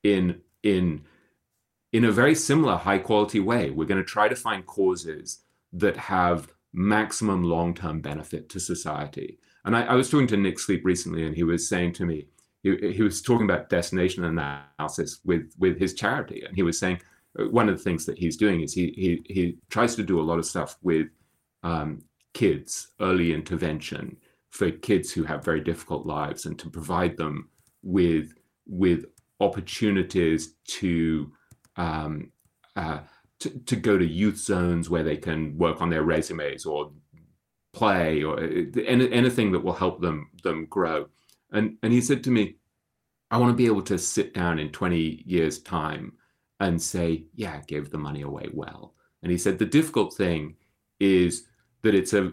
[0.05, 1.03] in, in,
[1.93, 3.71] in a very similar high quality way.
[3.71, 5.41] We're going to try to find causes
[5.73, 9.39] that have maximum long term benefit to society.
[9.65, 12.27] And I, I, was talking to Nick Sleep recently, and he was saying to me,
[12.63, 16.43] he, he was talking about destination analysis with, with his charity.
[16.45, 17.01] And he was saying,
[17.35, 20.23] one of the things that he's doing is he he he tries to do a
[20.23, 21.09] lot of stuff with
[21.63, 22.03] um,
[22.35, 24.17] kids, early intervention
[24.51, 27.49] for kids who have very difficult lives, and to provide them
[27.83, 28.35] with
[28.67, 29.05] with
[29.41, 31.31] opportunities to
[31.77, 32.33] um,
[32.77, 33.01] uh,
[33.41, 36.91] to, to go to youth zones where they can work on their resumes or
[37.73, 41.07] play or uh, anything that will help them them grow.
[41.53, 42.57] And and he said to me,
[43.31, 46.13] I want to be able to sit down in 20 years' time
[46.61, 48.95] and say, yeah, I gave the money away well.
[49.23, 50.57] And he said, the difficult thing
[50.99, 51.45] is
[51.83, 52.33] that it's a,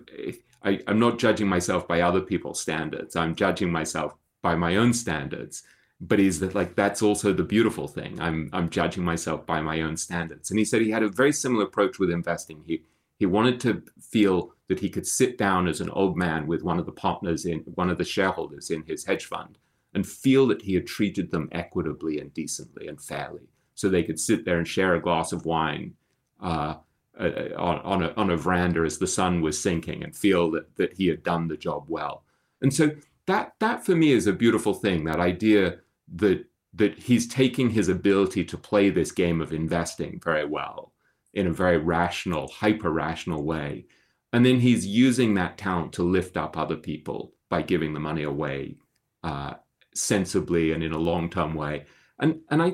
[0.64, 3.16] I, I'm not judging myself by other people's standards.
[3.16, 5.64] I'm judging myself by my own standards.
[6.02, 8.20] But is that like that's also the beautiful thing?
[8.20, 10.50] I'm I'm judging myself by my own standards.
[10.50, 12.64] And he said he had a very similar approach with investing.
[12.66, 12.84] He
[13.18, 16.80] he wanted to feel that he could sit down as an old man with one
[16.80, 19.58] of the partners in one of the shareholders in his hedge fund
[19.94, 24.20] and feel that he had treated them equitably and decently and fairly so they could
[24.20, 25.94] sit there and share a glass of wine
[26.42, 26.76] uh,
[27.20, 30.76] uh, on, on, a, on a veranda as the sun was sinking and feel that,
[30.78, 32.24] that he had done the job well.
[32.62, 32.92] And so
[33.28, 35.04] that that for me is a beautiful thing.
[35.04, 35.80] That idea
[36.14, 40.92] that that he's taking his ability to play this game of investing very well
[41.34, 43.86] in a very rational, hyper rational way,
[44.34, 48.24] and then he's using that talent to lift up other people by giving the money
[48.24, 48.76] away
[49.24, 49.54] uh,
[49.94, 51.86] sensibly and in a long term way.
[52.20, 52.74] And and I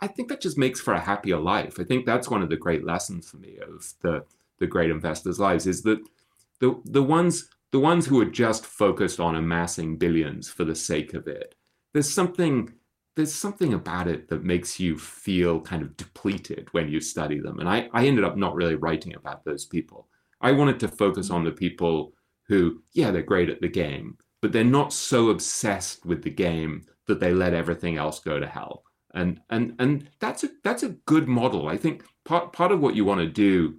[0.00, 1.78] I think that just makes for a happier life.
[1.78, 4.24] I think that's one of the great lessons for me of the
[4.58, 6.00] the great investors' lives is that
[6.60, 11.14] the the ones the ones who are just focused on amassing billions for the sake
[11.14, 11.54] of it,
[11.96, 12.70] there's something
[13.14, 17.58] there's something about it that makes you feel kind of depleted when you study them.
[17.58, 20.06] And I, I ended up not really writing about those people.
[20.42, 22.12] I wanted to focus on the people
[22.48, 26.84] who, yeah, they're great at the game, but they're not so obsessed with the game
[27.06, 28.84] that they let everything else go to hell.
[29.14, 31.68] And and and that's a that's a good model.
[31.68, 33.76] I think part part of what you want to do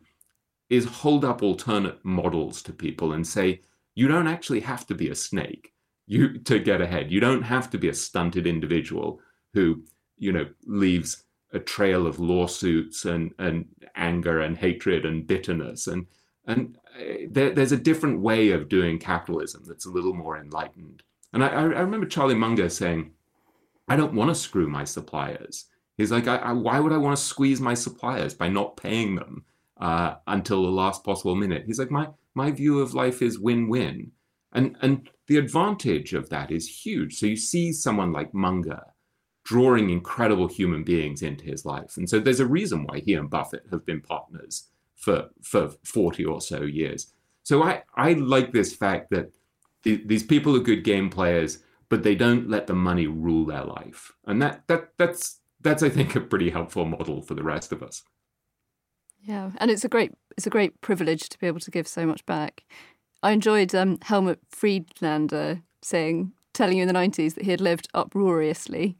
[0.71, 3.61] is hold up alternate models to people and say,
[3.93, 5.73] you don't actually have to be a snake
[6.07, 7.11] you to get ahead.
[7.11, 9.19] You don't have to be a stunted individual
[9.53, 9.83] who,
[10.17, 13.65] you know, leaves a trail of lawsuits and and
[13.95, 16.07] anger and hatred and bitterness and
[16.45, 21.03] and uh, there, there's a different way of doing capitalism that's a little more enlightened.
[21.33, 23.11] And I, I remember Charlie Munger saying,
[23.89, 25.65] I don't want to screw my suppliers.
[25.97, 29.15] He's like, I, I, why would I want to squeeze my suppliers by not paying
[29.15, 29.43] them
[29.77, 31.63] uh, until the last possible minute?
[31.65, 34.11] He's like, my my view of life is win-win,
[34.57, 37.17] and and the advantage of that is huge.
[37.17, 38.81] So you see someone like Munger
[39.43, 43.29] drawing incredible human beings into his life, and so there's a reason why he and
[43.29, 47.13] Buffett have been partners for for 40 or so years.
[47.43, 49.31] So I I like this fact that
[49.83, 54.11] these people are good game players but they don't let the money rule their life.
[54.25, 57.81] And that that that's that's I think a pretty helpful model for the rest of
[57.81, 58.03] us.
[59.21, 62.05] Yeah, and it's a great it's a great privilege to be able to give so
[62.05, 62.63] much back.
[63.23, 67.87] I enjoyed um, Helmut Friedlaender saying, telling you in the nineties that he had lived
[67.93, 68.97] uproariously.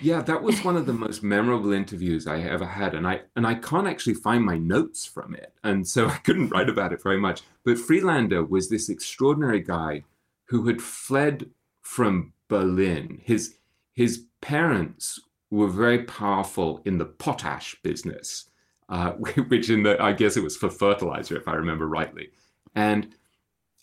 [0.00, 3.46] Yeah, that was one of the most memorable interviews I ever had, and I and
[3.46, 7.02] I can't actually find my notes from it, and so I couldn't write about it
[7.02, 7.42] very much.
[7.64, 10.04] But Friedlaender was this extraordinary guy
[10.46, 11.50] who had fled
[11.82, 13.20] from Berlin.
[13.22, 13.56] His
[13.92, 18.48] his parents were very powerful in the potash business,
[18.88, 19.12] uh,
[19.48, 22.30] which in the I guess it was for fertilizer, if I remember rightly.
[22.74, 23.14] And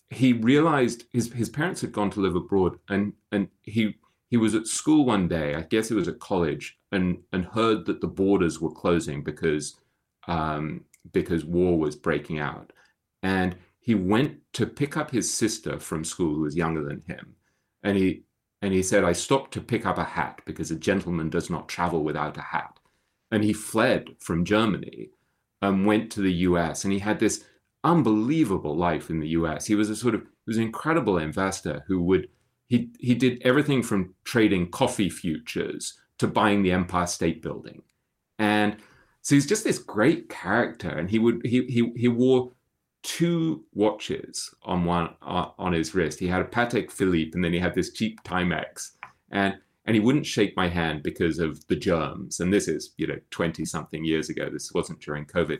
[0.10, 3.96] he realized his his parents had gone to live abroad, and and he
[4.30, 7.86] he was at school one day, I guess it was at college, and and heard
[7.86, 9.76] that the borders were closing because
[10.28, 12.72] um, because war was breaking out,
[13.24, 17.36] and he went to pick up his sister from school, who was younger than him,
[17.84, 18.24] and he
[18.66, 21.70] and he said, I stopped to pick up a hat because a gentleman does not
[21.70, 22.80] travel without a hat.
[23.32, 25.10] And he fled from Germany
[25.62, 26.84] and went to the US.
[26.84, 27.44] And he had this
[27.86, 29.66] unbelievable life in the US.
[29.66, 32.28] He was a sort of he was an incredible investor who would
[32.68, 37.84] he he did everything from trading coffee futures to buying the Empire State Building.
[38.40, 38.78] And
[39.22, 40.90] so he's just this great character.
[40.90, 42.52] And he would he he he wore
[43.04, 46.20] two watches on one uh, on his wrist.
[46.20, 48.92] He had a Patek Philippe, and then he had this cheap Timex,
[49.32, 52.40] and and he wouldn't shake my hand because of the germs.
[52.40, 54.50] And this is you know twenty something years ago.
[54.52, 55.60] This wasn't during COVID,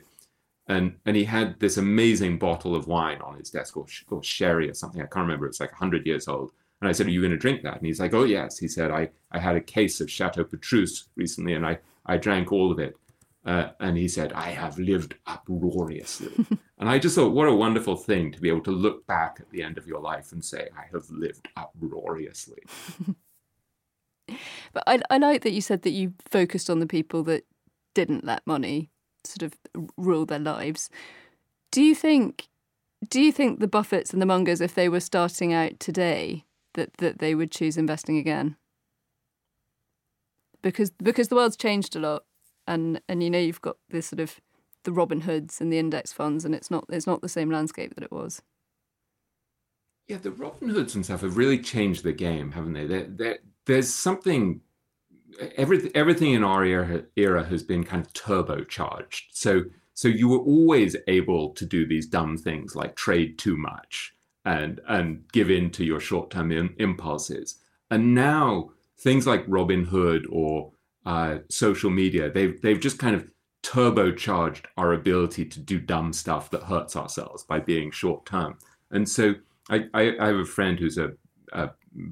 [0.68, 4.68] and and he had this amazing bottle of wine on his desk, or, or sherry
[4.68, 5.00] or something.
[5.00, 5.46] I can't remember.
[5.46, 6.52] It's like hundred years old.
[6.80, 8.68] And I said, "Are you going to drink that?" And he's like, "Oh yes." He
[8.68, 12.72] said, "I I had a case of Chateau Petrus recently, and I I drank all
[12.72, 12.96] of it."
[13.46, 16.32] Uh, and he said, I have lived uproariously.
[16.78, 19.48] and I just thought, what a wonderful thing to be able to look back at
[19.50, 22.58] the end of your life and say, I have lived uproariously.
[24.72, 27.44] but I, I like that you said that you focused on the people that
[27.94, 28.90] didn't let money
[29.26, 29.54] sort of
[29.96, 30.90] rule their lives.
[31.70, 32.48] Do you think
[33.08, 36.96] do you think the Buffetts and the Mungers, if they were starting out today, that,
[36.96, 38.56] that they would choose investing again?
[40.62, 42.24] Because because the world's changed a lot
[42.66, 44.40] and and you know you've got this sort of
[44.84, 48.04] the Robinhoods and the index funds, and it's not it's not the same landscape that
[48.04, 48.42] it was.
[50.08, 52.86] Yeah, the Robinhoods and stuff have really changed the game, haven't they?
[52.86, 54.60] There, there, there's something.
[55.56, 59.22] Everything, everything in our era, era has been kind of turbocharged.
[59.32, 64.14] So, so you were always able to do these dumb things like trade too much
[64.44, 67.56] and and give in to your short-term impulses.
[67.90, 70.72] And now things like Robinhood or
[71.04, 73.28] uh, social media, they've they've just kind of
[73.62, 78.56] turbocharged our ability to do dumb stuff that hurts ourselves by being short term.
[78.92, 79.34] And so
[79.68, 81.10] I, I, I, have a friend who's a,
[81.52, 81.70] a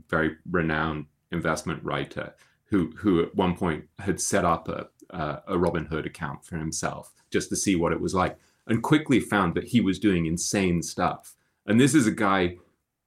[0.09, 2.34] very renowned investment writer
[2.74, 7.48] who who at one point had set up a a Robinhood account for himself just
[7.48, 11.36] to see what it was like, and quickly found that he was doing insane stuff.
[11.66, 12.56] And this is a guy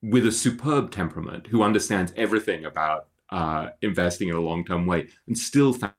[0.01, 5.07] with a superb temperament who understands everything about uh, investing in a long term way
[5.27, 5.93] and still falling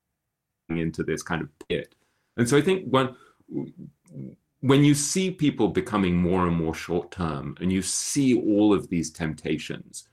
[0.71, 1.95] into this kind of pit.
[2.39, 3.15] And so I think when
[4.61, 8.89] when you see people becoming more and more short term and you see all of
[8.89, 10.08] these temptations,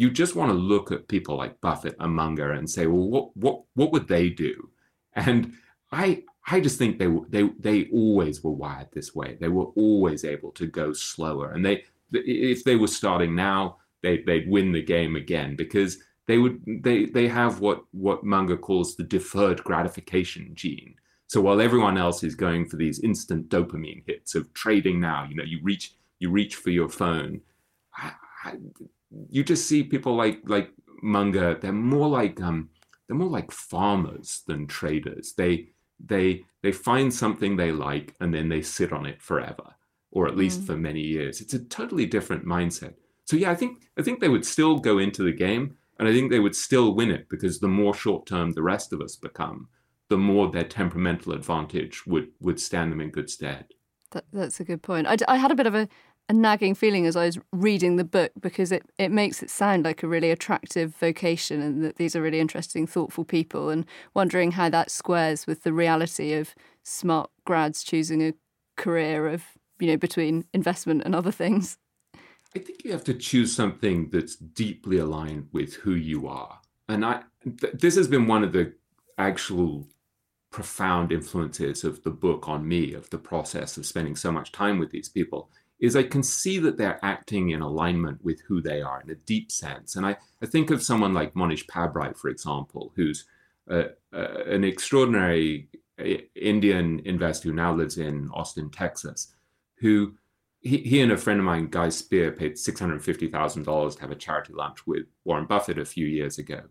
[0.00, 3.36] you just want to look at people like Buffett and Munger and say, well, what
[3.36, 4.70] what what would they do
[5.14, 5.52] And
[5.92, 9.36] I I just think they they they always were wired this way.
[9.38, 14.22] They were always able to go slower, and they if they were starting now, they
[14.22, 18.96] they'd win the game again because they would they they have what what Munger calls
[18.96, 20.94] the deferred gratification gene.
[21.26, 25.34] So while everyone else is going for these instant dopamine hits of trading now, you
[25.36, 27.42] know, you reach you reach for your phone.
[27.94, 28.12] I,
[28.44, 28.54] I,
[29.28, 30.70] you just see people like like
[31.02, 31.54] Munger.
[31.54, 32.68] They're more like um,
[33.08, 35.32] they're more like farmers than traders.
[35.36, 35.70] They
[36.04, 39.74] they they find something they like and then they sit on it forever
[40.10, 40.66] or at least mm.
[40.66, 42.94] for many years it's a totally different mindset
[43.24, 46.12] so yeah i think i think they would still go into the game and i
[46.12, 49.16] think they would still win it because the more short term the rest of us
[49.16, 49.68] become
[50.08, 53.66] the more their temperamental advantage would would stand them in good stead
[54.12, 55.88] that, that's a good point I, I had a bit of a
[56.30, 59.84] a nagging feeling as I was reading the book because it, it makes it sound
[59.84, 64.52] like a really attractive vocation and that these are really interesting, thoughtful people, and wondering
[64.52, 66.54] how that squares with the reality of
[66.84, 68.32] smart grads choosing a
[68.76, 69.42] career of,
[69.80, 71.78] you know, between investment and other things.
[72.54, 76.60] I think you have to choose something that's deeply aligned with who you are.
[76.88, 77.22] And I
[77.60, 78.72] th- this has been one of the
[79.18, 79.88] actual
[80.52, 84.78] profound influences of the book on me, of the process of spending so much time
[84.78, 85.50] with these people
[85.80, 89.14] is I can see that they're acting in alignment with who they are in a
[89.14, 89.96] deep sense.
[89.96, 93.24] And I, I think of someone like Mohnish Pabrai, for example, who's
[93.70, 95.68] uh, uh, an extraordinary
[95.98, 96.04] uh,
[96.34, 99.34] Indian investor who now lives in Austin, Texas,
[99.76, 100.14] who
[100.60, 104.52] he, he and a friend of mine, Guy Spier, paid $650,000 to have a charity
[104.52, 106.62] lunch with Warren Buffett a few years ago.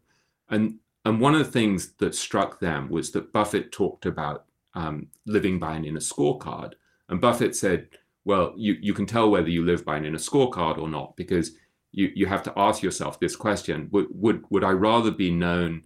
[0.49, 4.45] And, and one of the things that struck them was that Buffett talked about
[4.75, 6.73] um, living by an inner scorecard.
[7.07, 7.89] And Buffett said,
[8.25, 11.51] well, you, you can tell whether you live by an inner scorecard or not because
[11.91, 15.83] you, you have to ask yourself this question would, would, would I rather be known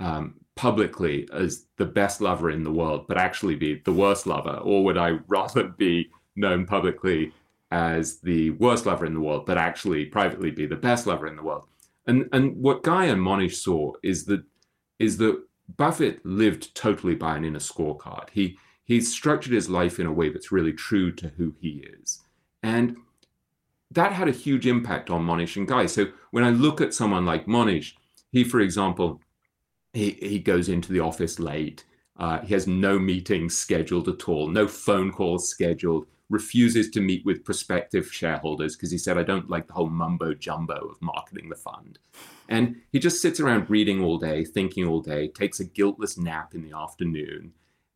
[0.00, 4.58] um, publicly as the best lover in the world, but actually be the worst lover?
[4.62, 7.32] Or would I rather be known publicly
[7.70, 11.36] as the worst lover in the world, but actually privately be the best lover in
[11.36, 11.64] the world?
[12.06, 14.42] And, and what Guy and Mohnish saw is that,
[14.98, 15.40] is that
[15.76, 18.30] Buffett lived totally by an inner scorecard.
[18.30, 18.58] He,
[18.88, 22.24] he's structured his life in a way that's really true to who he is.
[22.62, 22.96] And
[23.90, 25.86] that had a huge impact on Mohnish and Guy.
[25.86, 27.92] So when I look at someone like Mohnish,
[28.32, 29.20] he, for example,
[29.92, 31.84] he, he goes into the office late.
[32.16, 37.24] Uh, he has no meetings scheduled at all, no phone calls scheduled, refuses to meet
[37.24, 41.48] with prospective shareholders because he said, I don't like the whole mumbo jumbo of marketing
[41.48, 41.98] the fund.
[42.48, 46.54] And he just sits around reading all day, thinking all day, takes a guiltless nap
[46.54, 47.52] in the afternoon,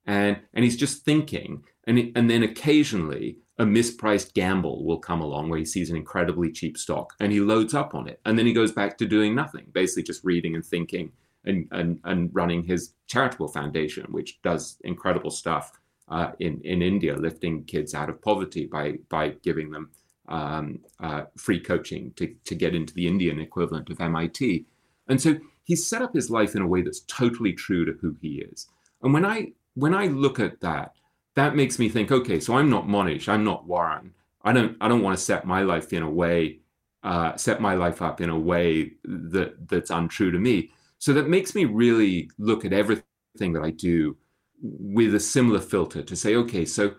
[0.07, 1.65] and and he's just thinking.
[1.87, 6.51] And and then occasionally a mispriced gamble will come along where he sees an incredibly
[6.51, 8.21] cheap stock and he loads up on it.
[8.25, 11.13] And then he goes back to doing nothing basically just reading and thinking
[11.45, 15.73] and and, and running his charitable foundation which does incredible stuff
[16.09, 19.91] uh, in in India lifting kids out of poverty by by giving them
[20.29, 24.67] um, uh, free coaching to to get into the Indian equivalent of MIT
[25.09, 28.17] and so he's set up his life in a way that's totally true to who
[28.21, 28.69] he is.
[29.03, 30.95] And when I when I look at that,
[31.35, 34.13] that makes me think, okay, so I'm not Mohnish, I'm not Warren.
[34.45, 36.61] I don't I don't want to set my life in a way,
[37.03, 40.71] uh, set my life up in a way that that's untrue to me.
[40.99, 44.17] So that makes me really look at everything that I do
[44.63, 46.95] with a similar filter to say, okay, so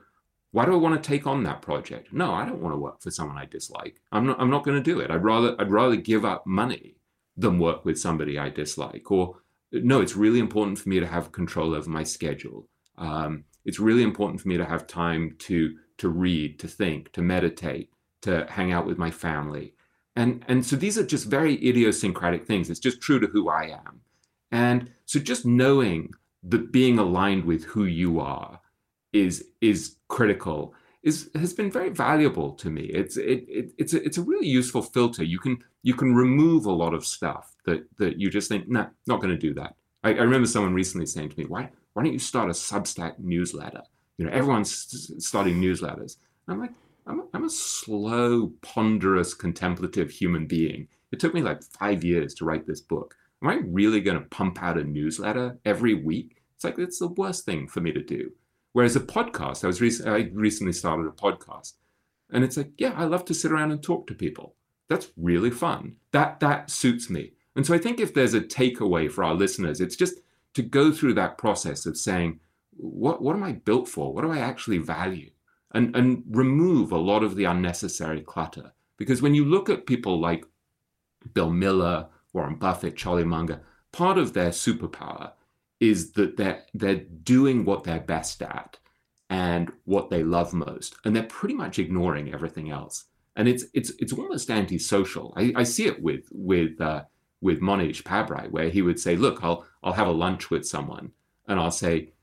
[0.51, 2.13] why do I want to take on that project?
[2.13, 4.01] No, I don't want to work for someone I dislike.
[4.11, 5.11] I'm not I'm not going to do it.
[5.11, 6.95] I'd rather I'd rather give up money
[7.35, 9.37] than work with somebody I dislike or
[9.73, 12.67] no, it's really important for me to have control over my schedule.
[12.97, 17.21] Um, it's really important for me to have time to to read, to think, to
[17.21, 17.89] meditate,
[18.21, 19.73] to hang out with my family.
[20.15, 22.69] And and so these are just very idiosyncratic things.
[22.69, 24.01] It's just true to who I am.
[24.51, 26.13] And so just knowing
[26.43, 28.59] that being aligned with who you are
[29.11, 32.83] is is critical is has been very valuable to me.
[32.83, 35.23] It's it, it it's a, it's a really useful filter.
[35.23, 38.87] You can you can remove a lot of stuff that that you just think, nah,
[39.05, 39.75] not going to do that.
[40.03, 43.19] I, I, remember someone recently saying to me, why why don't you start a Substack
[43.19, 43.83] newsletter?
[44.17, 44.71] You know, everyone's
[45.19, 46.17] starting newsletters.
[46.47, 46.71] I'm like,
[47.05, 50.87] I'm a, I'm a slow, ponderous, contemplative human being.
[51.11, 53.15] It took me like five years to write this book.
[53.41, 56.41] Am I really going to pump out a newsletter every week?
[56.55, 58.31] It's like it's the worst thing for me to do.
[58.73, 61.73] Whereas a podcast, I was rec- I recently started a podcast,
[62.31, 64.55] and it's like, yeah, I love to sit around and talk to people.
[64.89, 65.95] That's really fun.
[66.11, 67.33] That that suits me.
[67.55, 70.15] And so I think if there's a takeaway for our listeners, it's just
[70.55, 72.39] to go through that process of saying,
[72.71, 74.11] what what am I built for?
[74.11, 75.29] What do I actually value?
[75.71, 78.73] And and remove a lot of the unnecessary clutter.
[78.97, 80.45] Because when you look at people like
[81.33, 83.61] Bill Miller, Warren Buffett, Charlie Munger,
[83.91, 85.31] part of their superpower
[85.83, 87.03] is that they're they're
[87.35, 88.77] doing what they're best at
[89.29, 93.05] and what they love most, and they're pretty much ignoring everything else.
[93.35, 95.33] And it's it's it's almost antisocial.
[95.35, 97.03] I, I see it with with uh,
[97.41, 101.11] with Mohnish Pabrai, where he would say, "Look, I'll I'll have a lunch with someone,
[101.47, 102.13] and I'll say,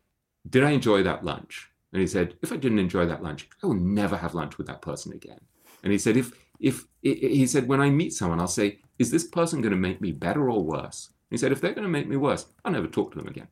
[0.49, 3.67] did I enjoy that lunch?" And he said, "If I didn't enjoy that lunch, I
[3.67, 5.41] will never have lunch with that person again."
[5.83, 9.27] And he said, "If if he said when I meet someone, I'll say, is this
[9.27, 12.09] person going to make me better or worse?" He said, if they're going to make
[12.09, 13.49] me worse, I'll never talk to them again.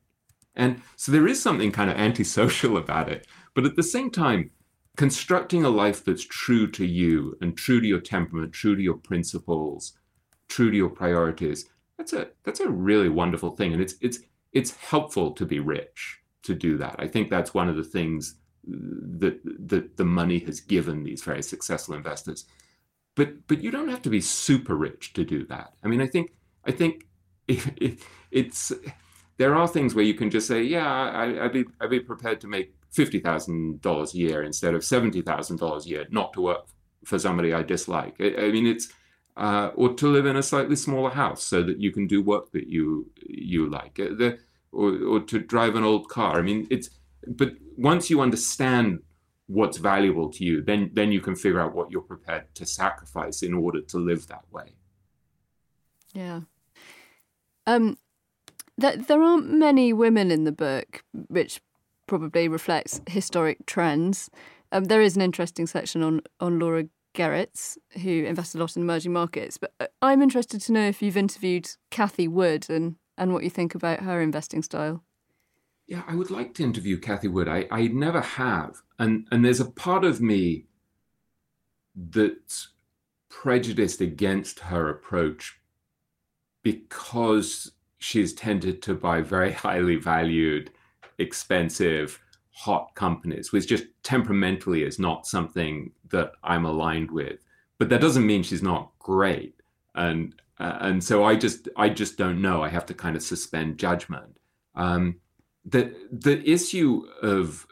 [0.55, 3.27] And so there is something kind of antisocial about it.
[3.55, 4.51] But at the same time,
[4.97, 8.97] constructing a life that's true to you and true to your temperament, true to your
[8.97, 9.93] principles,
[10.49, 13.73] true to your priorities, that's a that's a really wonderful thing.
[13.73, 14.19] And it's it's
[14.51, 16.95] it's helpful to be rich to do that.
[16.97, 21.43] I think that's one of the things that that the money has given these very
[21.43, 22.45] successful investors.
[23.15, 25.73] But but you don't have to be super rich to do that.
[25.83, 26.33] I mean, I think
[26.65, 27.05] I think
[27.49, 27.99] it,
[28.31, 28.71] it's
[29.37, 32.41] there are things where you can just say, yeah, I, would be I'd be prepared
[32.41, 36.33] to make fifty thousand dollars a year instead of seventy thousand dollars a year, not
[36.33, 36.67] to work
[37.05, 38.15] for somebody I dislike.
[38.19, 38.89] I, I mean, it's
[39.37, 42.51] uh, or to live in a slightly smaller house so that you can do work
[42.51, 44.39] that you you like, uh, the,
[44.71, 46.37] or or to drive an old car.
[46.37, 46.89] I mean, it's
[47.27, 48.99] but once you understand
[49.47, 53.41] what's valuable to you, then then you can figure out what you're prepared to sacrifice
[53.41, 54.75] in order to live that way.
[56.13, 56.41] Yeah.
[57.69, 57.97] Um,
[58.79, 61.61] there, there aren't many women in the book, which
[62.07, 64.29] probably reflects historic trends.
[64.71, 68.81] Um, there is an interesting section on on Laura Geritz, who invests a lot in
[68.81, 69.57] emerging markets.
[69.57, 73.51] But uh, I'm interested to know if you've interviewed Cathie Wood and, and what you
[73.51, 75.03] think about her investing style.
[75.87, 77.47] Yeah, I would like to interview Cathie Wood.
[77.47, 78.81] I, I never have.
[78.97, 80.65] And, and there's a part of me
[81.95, 82.69] that's
[83.29, 85.58] prejudiced against her approach
[86.63, 90.71] because she's tended to buy very highly valued,
[91.17, 92.19] expensive,
[92.51, 97.39] hot companies, which just temperamentally is not something that I'm aligned with.
[97.77, 99.55] But that doesn't mean she's not great.
[99.95, 102.61] And uh, and so I just I just don't know.
[102.61, 104.37] I have to kind of suspend judgment.
[104.75, 105.21] Um,
[105.65, 107.65] the the issue of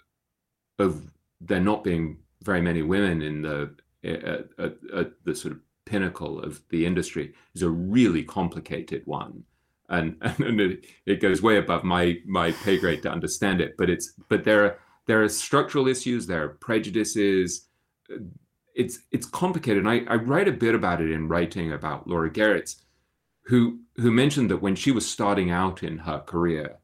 [0.79, 1.11] of
[1.41, 5.59] there not being very many women in the at, at, at the sort of
[5.89, 9.43] pinnacle of the industry is a really complicated one.
[9.89, 13.89] And and it, it goes way above my my pay grade to understand it but
[13.89, 17.67] it's but there are there are structural issues there are prejudices.
[18.75, 19.85] It's it's complicated.
[19.85, 22.75] And I, I write a bit about it in writing about Laura Geritz
[23.45, 26.77] who who mentioned that when she was starting out in her career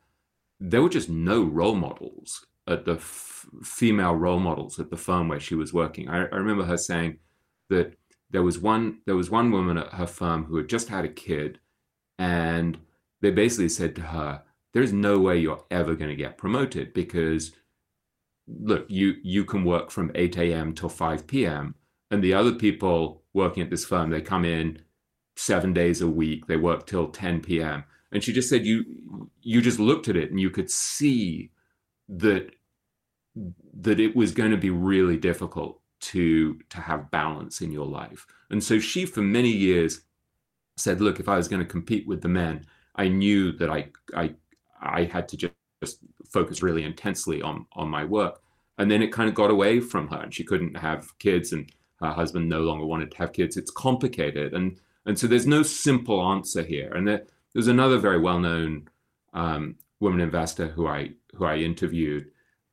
[0.60, 5.28] there were just no role models at the f- female role models at the firm
[5.28, 6.08] where she was working.
[6.08, 7.18] I, I remember her saying
[7.70, 7.96] that
[8.34, 11.10] there was one there was one woman at her firm who had just had a
[11.10, 11.60] kid
[12.20, 12.78] and
[13.22, 14.42] they basically said to her
[14.74, 17.52] there's no way you're ever going to get promoted because
[18.48, 21.76] look you you can work from 8 a.m till 5 p.m
[22.12, 24.82] and the other people working at this firm they come in
[25.38, 29.62] seven days a week they work till 10 p.m and she just said you you
[29.62, 31.52] just looked at it and you could see
[32.10, 32.52] that
[33.74, 35.80] that it was going to be really difficult
[36.12, 38.26] to to have balance in your life.
[38.50, 40.02] And so she, for many years,
[40.78, 43.90] said, "Look, if I was going to compete with the men, I knew that I
[44.16, 44.36] I
[44.82, 46.00] I had to just, just
[46.30, 48.42] focus really intensely on on my work."
[48.78, 51.72] And then it kind of got away from her, and she couldn't have kids, and
[52.02, 53.58] her husband no longer wanted to have kids.
[53.58, 56.92] It's complicated, and and so there's no simple answer here.
[56.94, 57.24] And there,
[57.54, 58.88] there's another very well-known
[59.34, 62.26] um, woman investor who I who I interviewed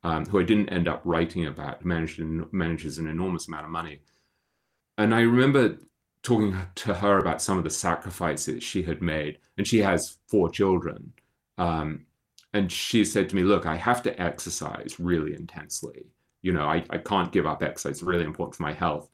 [0.03, 2.19] um, who I didn't end up writing about, managed,
[2.51, 3.99] manages an enormous amount of money.
[4.97, 5.77] And I remember
[6.23, 10.49] talking to her about some of the sacrifices she had made, and she has four
[10.49, 11.13] children.
[11.57, 12.05] Um,
[12.53, 16.07] and she said to me, Look, I have to exercise really intensely.
[16.41, 17.97] You know, I, I can't give up exercise.
[17.97, 19.09] It's really important for my health.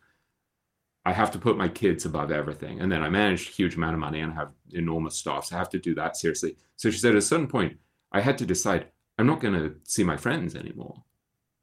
[1.06, 2.82] I have to put my kids above everything.
[2.82, 5.46] And then I manage a huge amount of money and have enormous staff.
[5.46, 6.58] So I have to do that seriously.
[6.76, 7.78] So she said at a certain point,
[8.12, 11.04] I had to decide I'm not going to see my friends anymore.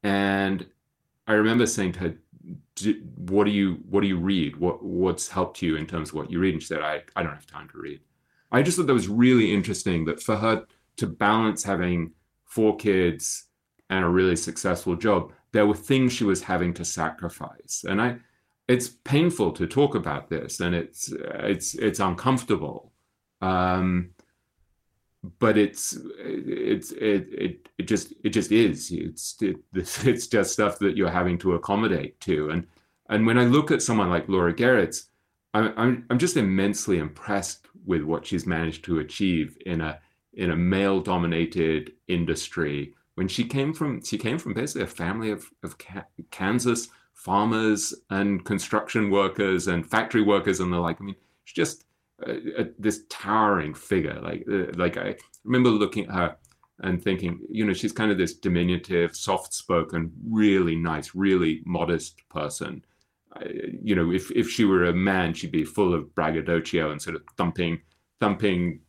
[0.03, 0.65] And
[1.27, 2.17] I remember saying to her,
[3.15, 4.55] "What do you what do you read?
[4.57, 7.23] What what's helped you in terms of what you read?" And she said, "I I
[7.23, 8.01] don't have time to read."
[8.51, 10.65] I just thought that was really interesting that for her
[10.97, 12.11] to balance having
[12.45, 13.45] four kids
[13.89, 18.17] and a really successful job, there were things she was having to sacrifice, and I.
[18.67, 22.91] It's painful to talk about this, and it's it's it's uncomfortable.
[23.39, 24.14] Um,
[25.39, 28.91] but it's it's it, it it just it just is.
[28.91, 32.49] It's it, it's just stuff that you're having to accommodate to.
[32.49, 32.67] And
[33.09, 35.05] and when I look at someone like Laura Geritz,
[35.53, 39.99] I'm I'm I'm just immensely impressed with what she's managed to achieve in a
[40.33, 42.93] in a male dominated industry.
[43.15, 45.77] When she came from she came from basically a family of, of
[46.31, 51.01] Kansas farmers and construction workers and factory workers and the like.
[51.01, 51.15] I mean,
[51.45, 51.84] she's just
[52.25, 54.19] uh, this towering figure.
[54.21, 56.35] Like uh, like I remember looking at her
[56.79, 62.27] and thinking, you know, she's kind of this diminutive, soft spoken, really nice, really modest
[62.29, 62.83] person.
[63.35, 63.45] Uh,
[63.81, 67.15] you know, if if she were a man, she'd be full of braggadocio and sort
[67.15, 67.81] of thumping
[68.19, 68.79] thumping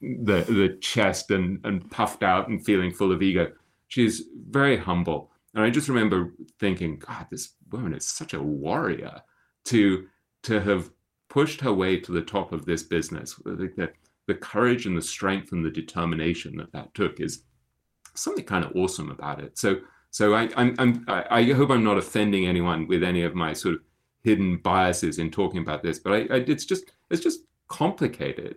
[0.00, 3.50] the the chest and and puffed out and feeling full of ego.
[3.88, 5.30] She's very humble.
[5.54, 9.22] And I just remember thinking, God, this woman is such a warrior
[9.66, 10.06] to
[10.44, 10.90] to have
[11.28, 13.34] pushed her way to the top of this business.
[13.44, 13.94] That
[14.26, 17.42] the courage and the strength and the determination that that took is
[18.14, 19.58] something kind of awesome about it.
[19.58, 19.78] So
[20.10, 23.74] so I I'm, I'm I hope I'm not offending anyone with any of my sort
[23.76, 23.80] of
[24.22, 28.56] hidden biases in talking about this, but I, I it's just it's just complicated.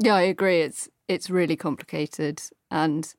[0.00, 0.60] Yeah, I agree.
[0.60, 3.12] It's it's really complicated, and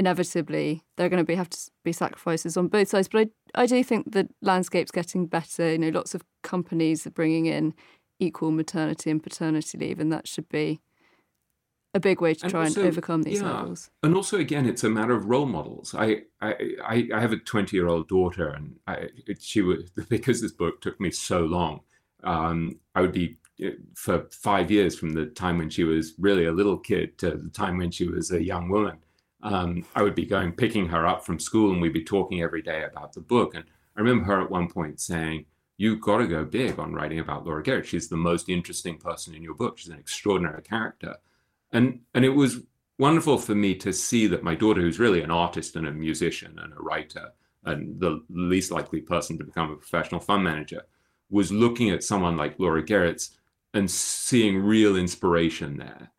[0.00, 3.06] inevitably there are going to be have to be sacrifices on both sides.
[3.06, 5.72] But I I do think the landscape's getting better.
[5.72, 7.74] You know, lots of companies are bringing in
[8.18, 10.80] equal maternity and paternity leave, and that should be
[11.92, 13.52] a big way to and try also, and overcome these yeah.
[13.52, 13.90] hurdles.
[14.02, 15.94] And also, again, it's a matter of role models.
[15.94, 20.52] I I, I have a twenty year old daughter, and I, she was because this
[20.52, 21.80] book took me so long.
[22.24, 23.36] Um, I would be
[23.94, 27.50] for five years from the time when she was really a little kid to the
[27.50, 28.96] time when she was a young woman.
[29.42, 32.62] Um, I would be going picking her up from school, and we'd be talking every
[32.62, 33.54] day about the book.
[33.54, 33.64] And
[33.96, 37.46] I remember her at one point saying, "You've got to go big on writing about
[37.46, 37.86] Laura Geritz.
[37.86, 39.78] She's the most interesting person in your book.
[39.78, 41.16] She's an extraordinary character."
[41.72, 42.60] And and it was
[42.98, 46.58] wonderful for me to see that my daughter, who's really an artist and a musician
[46.58, 47.32] and a writer,
[47.64, 50.82] and the least likely person to become a professional fund manager,
[51.30, 53.30] was looking at someone like Laura Geritz
[53.72, 56.10] and seeing real inspiration there.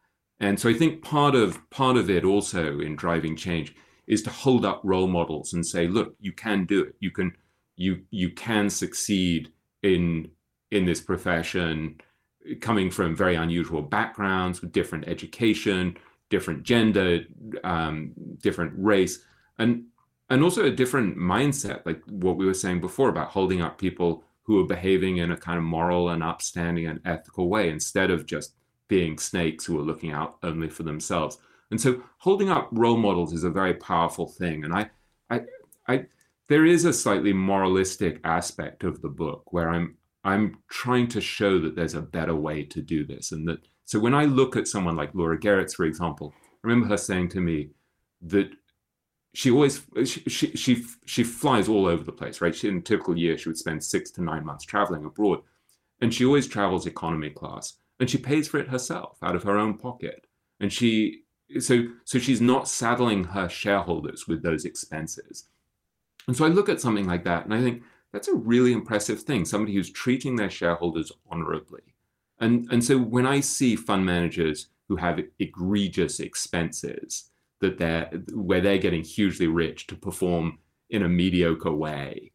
[0.41, 3.73] And so I think part of part of it also in driving change
[4.07, 6.95] is to hold up role models and say, look, you can do it.
[6.99, 7.31] You can
[7.77, 9.51] you you can succeed
[9.83, 10.29] in
[10.71, 12.01] in this profession
[12.59, 15.95] coming from very unusual backgrounds with different education
[16.29, 17.21] different gender
[17.63, 19.19] um, different race
[19.59, 19.83] and
[20.29, 24.23] and also a different mindset like what we were saying before about holding up people
[24.43, 28.25] who are behaving in a kind of moral and upstanding and ethical way instead of
[28.25, 28.55] just
[28.91, 31.37] being snakes who are looking out only for themselves.
[31.71, 34.65] And so holding up role models is a very powerful thing.
[34.65, 34.89] And I,
[35.29, 35.41] I,
[35.87, 36.05] I,
[36.49, 41.57] there is a slightly moralistic aspect of the book where I'm, I'm trying to show
[41.59, 43.31] that there's a better way to do this.
[43.31, 46.89] And that, so when I look at someone like Laura Geritz, for example, I remember
[46.89, 47.69] her saying to me
[48.23, 48.51] that
[49.33, 52.53] she always she, she she she flies all over the place, right?
[52.53, 55.39] She, in a typical year, she would spend six to nine months traveling abroad,
[56.01, 59.57] and she always travels economy class, and she pays for it herself out of her
[59.57, 60.25] own pocket,
[60.59, 61.21] and she
[61.59, 65.47] so so she's not saddling her shareholders with those expenses,
[66.27, 69.21] and so I look at something like that, and I think that's a really impressive
[69.21, 69.45] thing.
[69.45, 71.93] Somebody who's treating their shareholders honorably,
[72.39, 77.29] and and so when I see fund managers who have egregious expenses
[77.59, 80.57] that they're where they're getting hugely rich to perform
[80.89, 82.31] in a mediocre way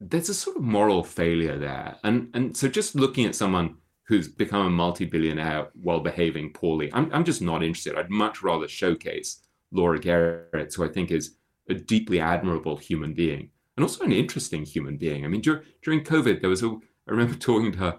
[0.00, 1.96] there's a sort of moral failure there.
[2.02, 3.76] And and so just looking at someone
[4.12, 8.68] who's become a multi-billionaire while behaving poorly i'm, I'm just not interested i'd much rather
[8.68, 9.40] showcase
[9.70, 11.36] laura Geritz, who i think is
[11.68, 16.04] a deeply admirable human being and also an interesting human being i mean dur- during
[16.04, 17.98] covid there was a i remember talking to her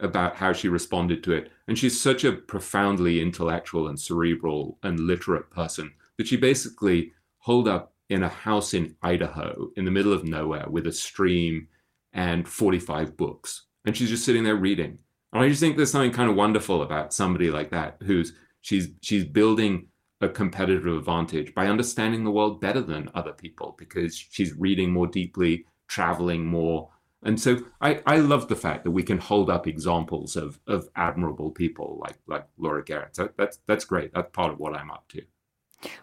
[0.00, 5.00] about how she responded to it and she's such a profoundly intellectual and cerebral and
[5.00, 10.12] literate person that she basically holed up in a house in Idaho in the middle
[10.12, 11.68] of nowhere with a stream
[12.12, 13.66] and 45 books.
[13.84, 14.98] And she's just sitting there reading.
[15.32, 18.88] And I just think there's something kind of wonderful about somebody like that who's she's
[19.00, 19.88] she's building
[20.20, 25.06] a competitive advantage by understanding the world better than other people because she's reading more
[25.06, 26.88] deeply, traveling more.
[27.22, 30.88] And so I, I love the fact that we can hold up examples of, of
[30.96, 33.16] admirable people like like Laura Geritz.
[33.16, 34.12] So that's that's great.
[34.14, 35.22] That's part of what I'm up to.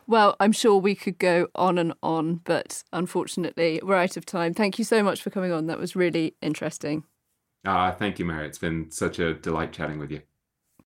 [0.08, 4.54] Well, I'm sure we could go on and on, but unfortunately, we're out of time.
[4.54, 5.68] Thank you so much for coming on.
[5.68, 7.04] That was really interesting.
[7.66, 8.48] Uh, thank you, Mary.
[8.48, 10.22] It's been such a delight chatting with you.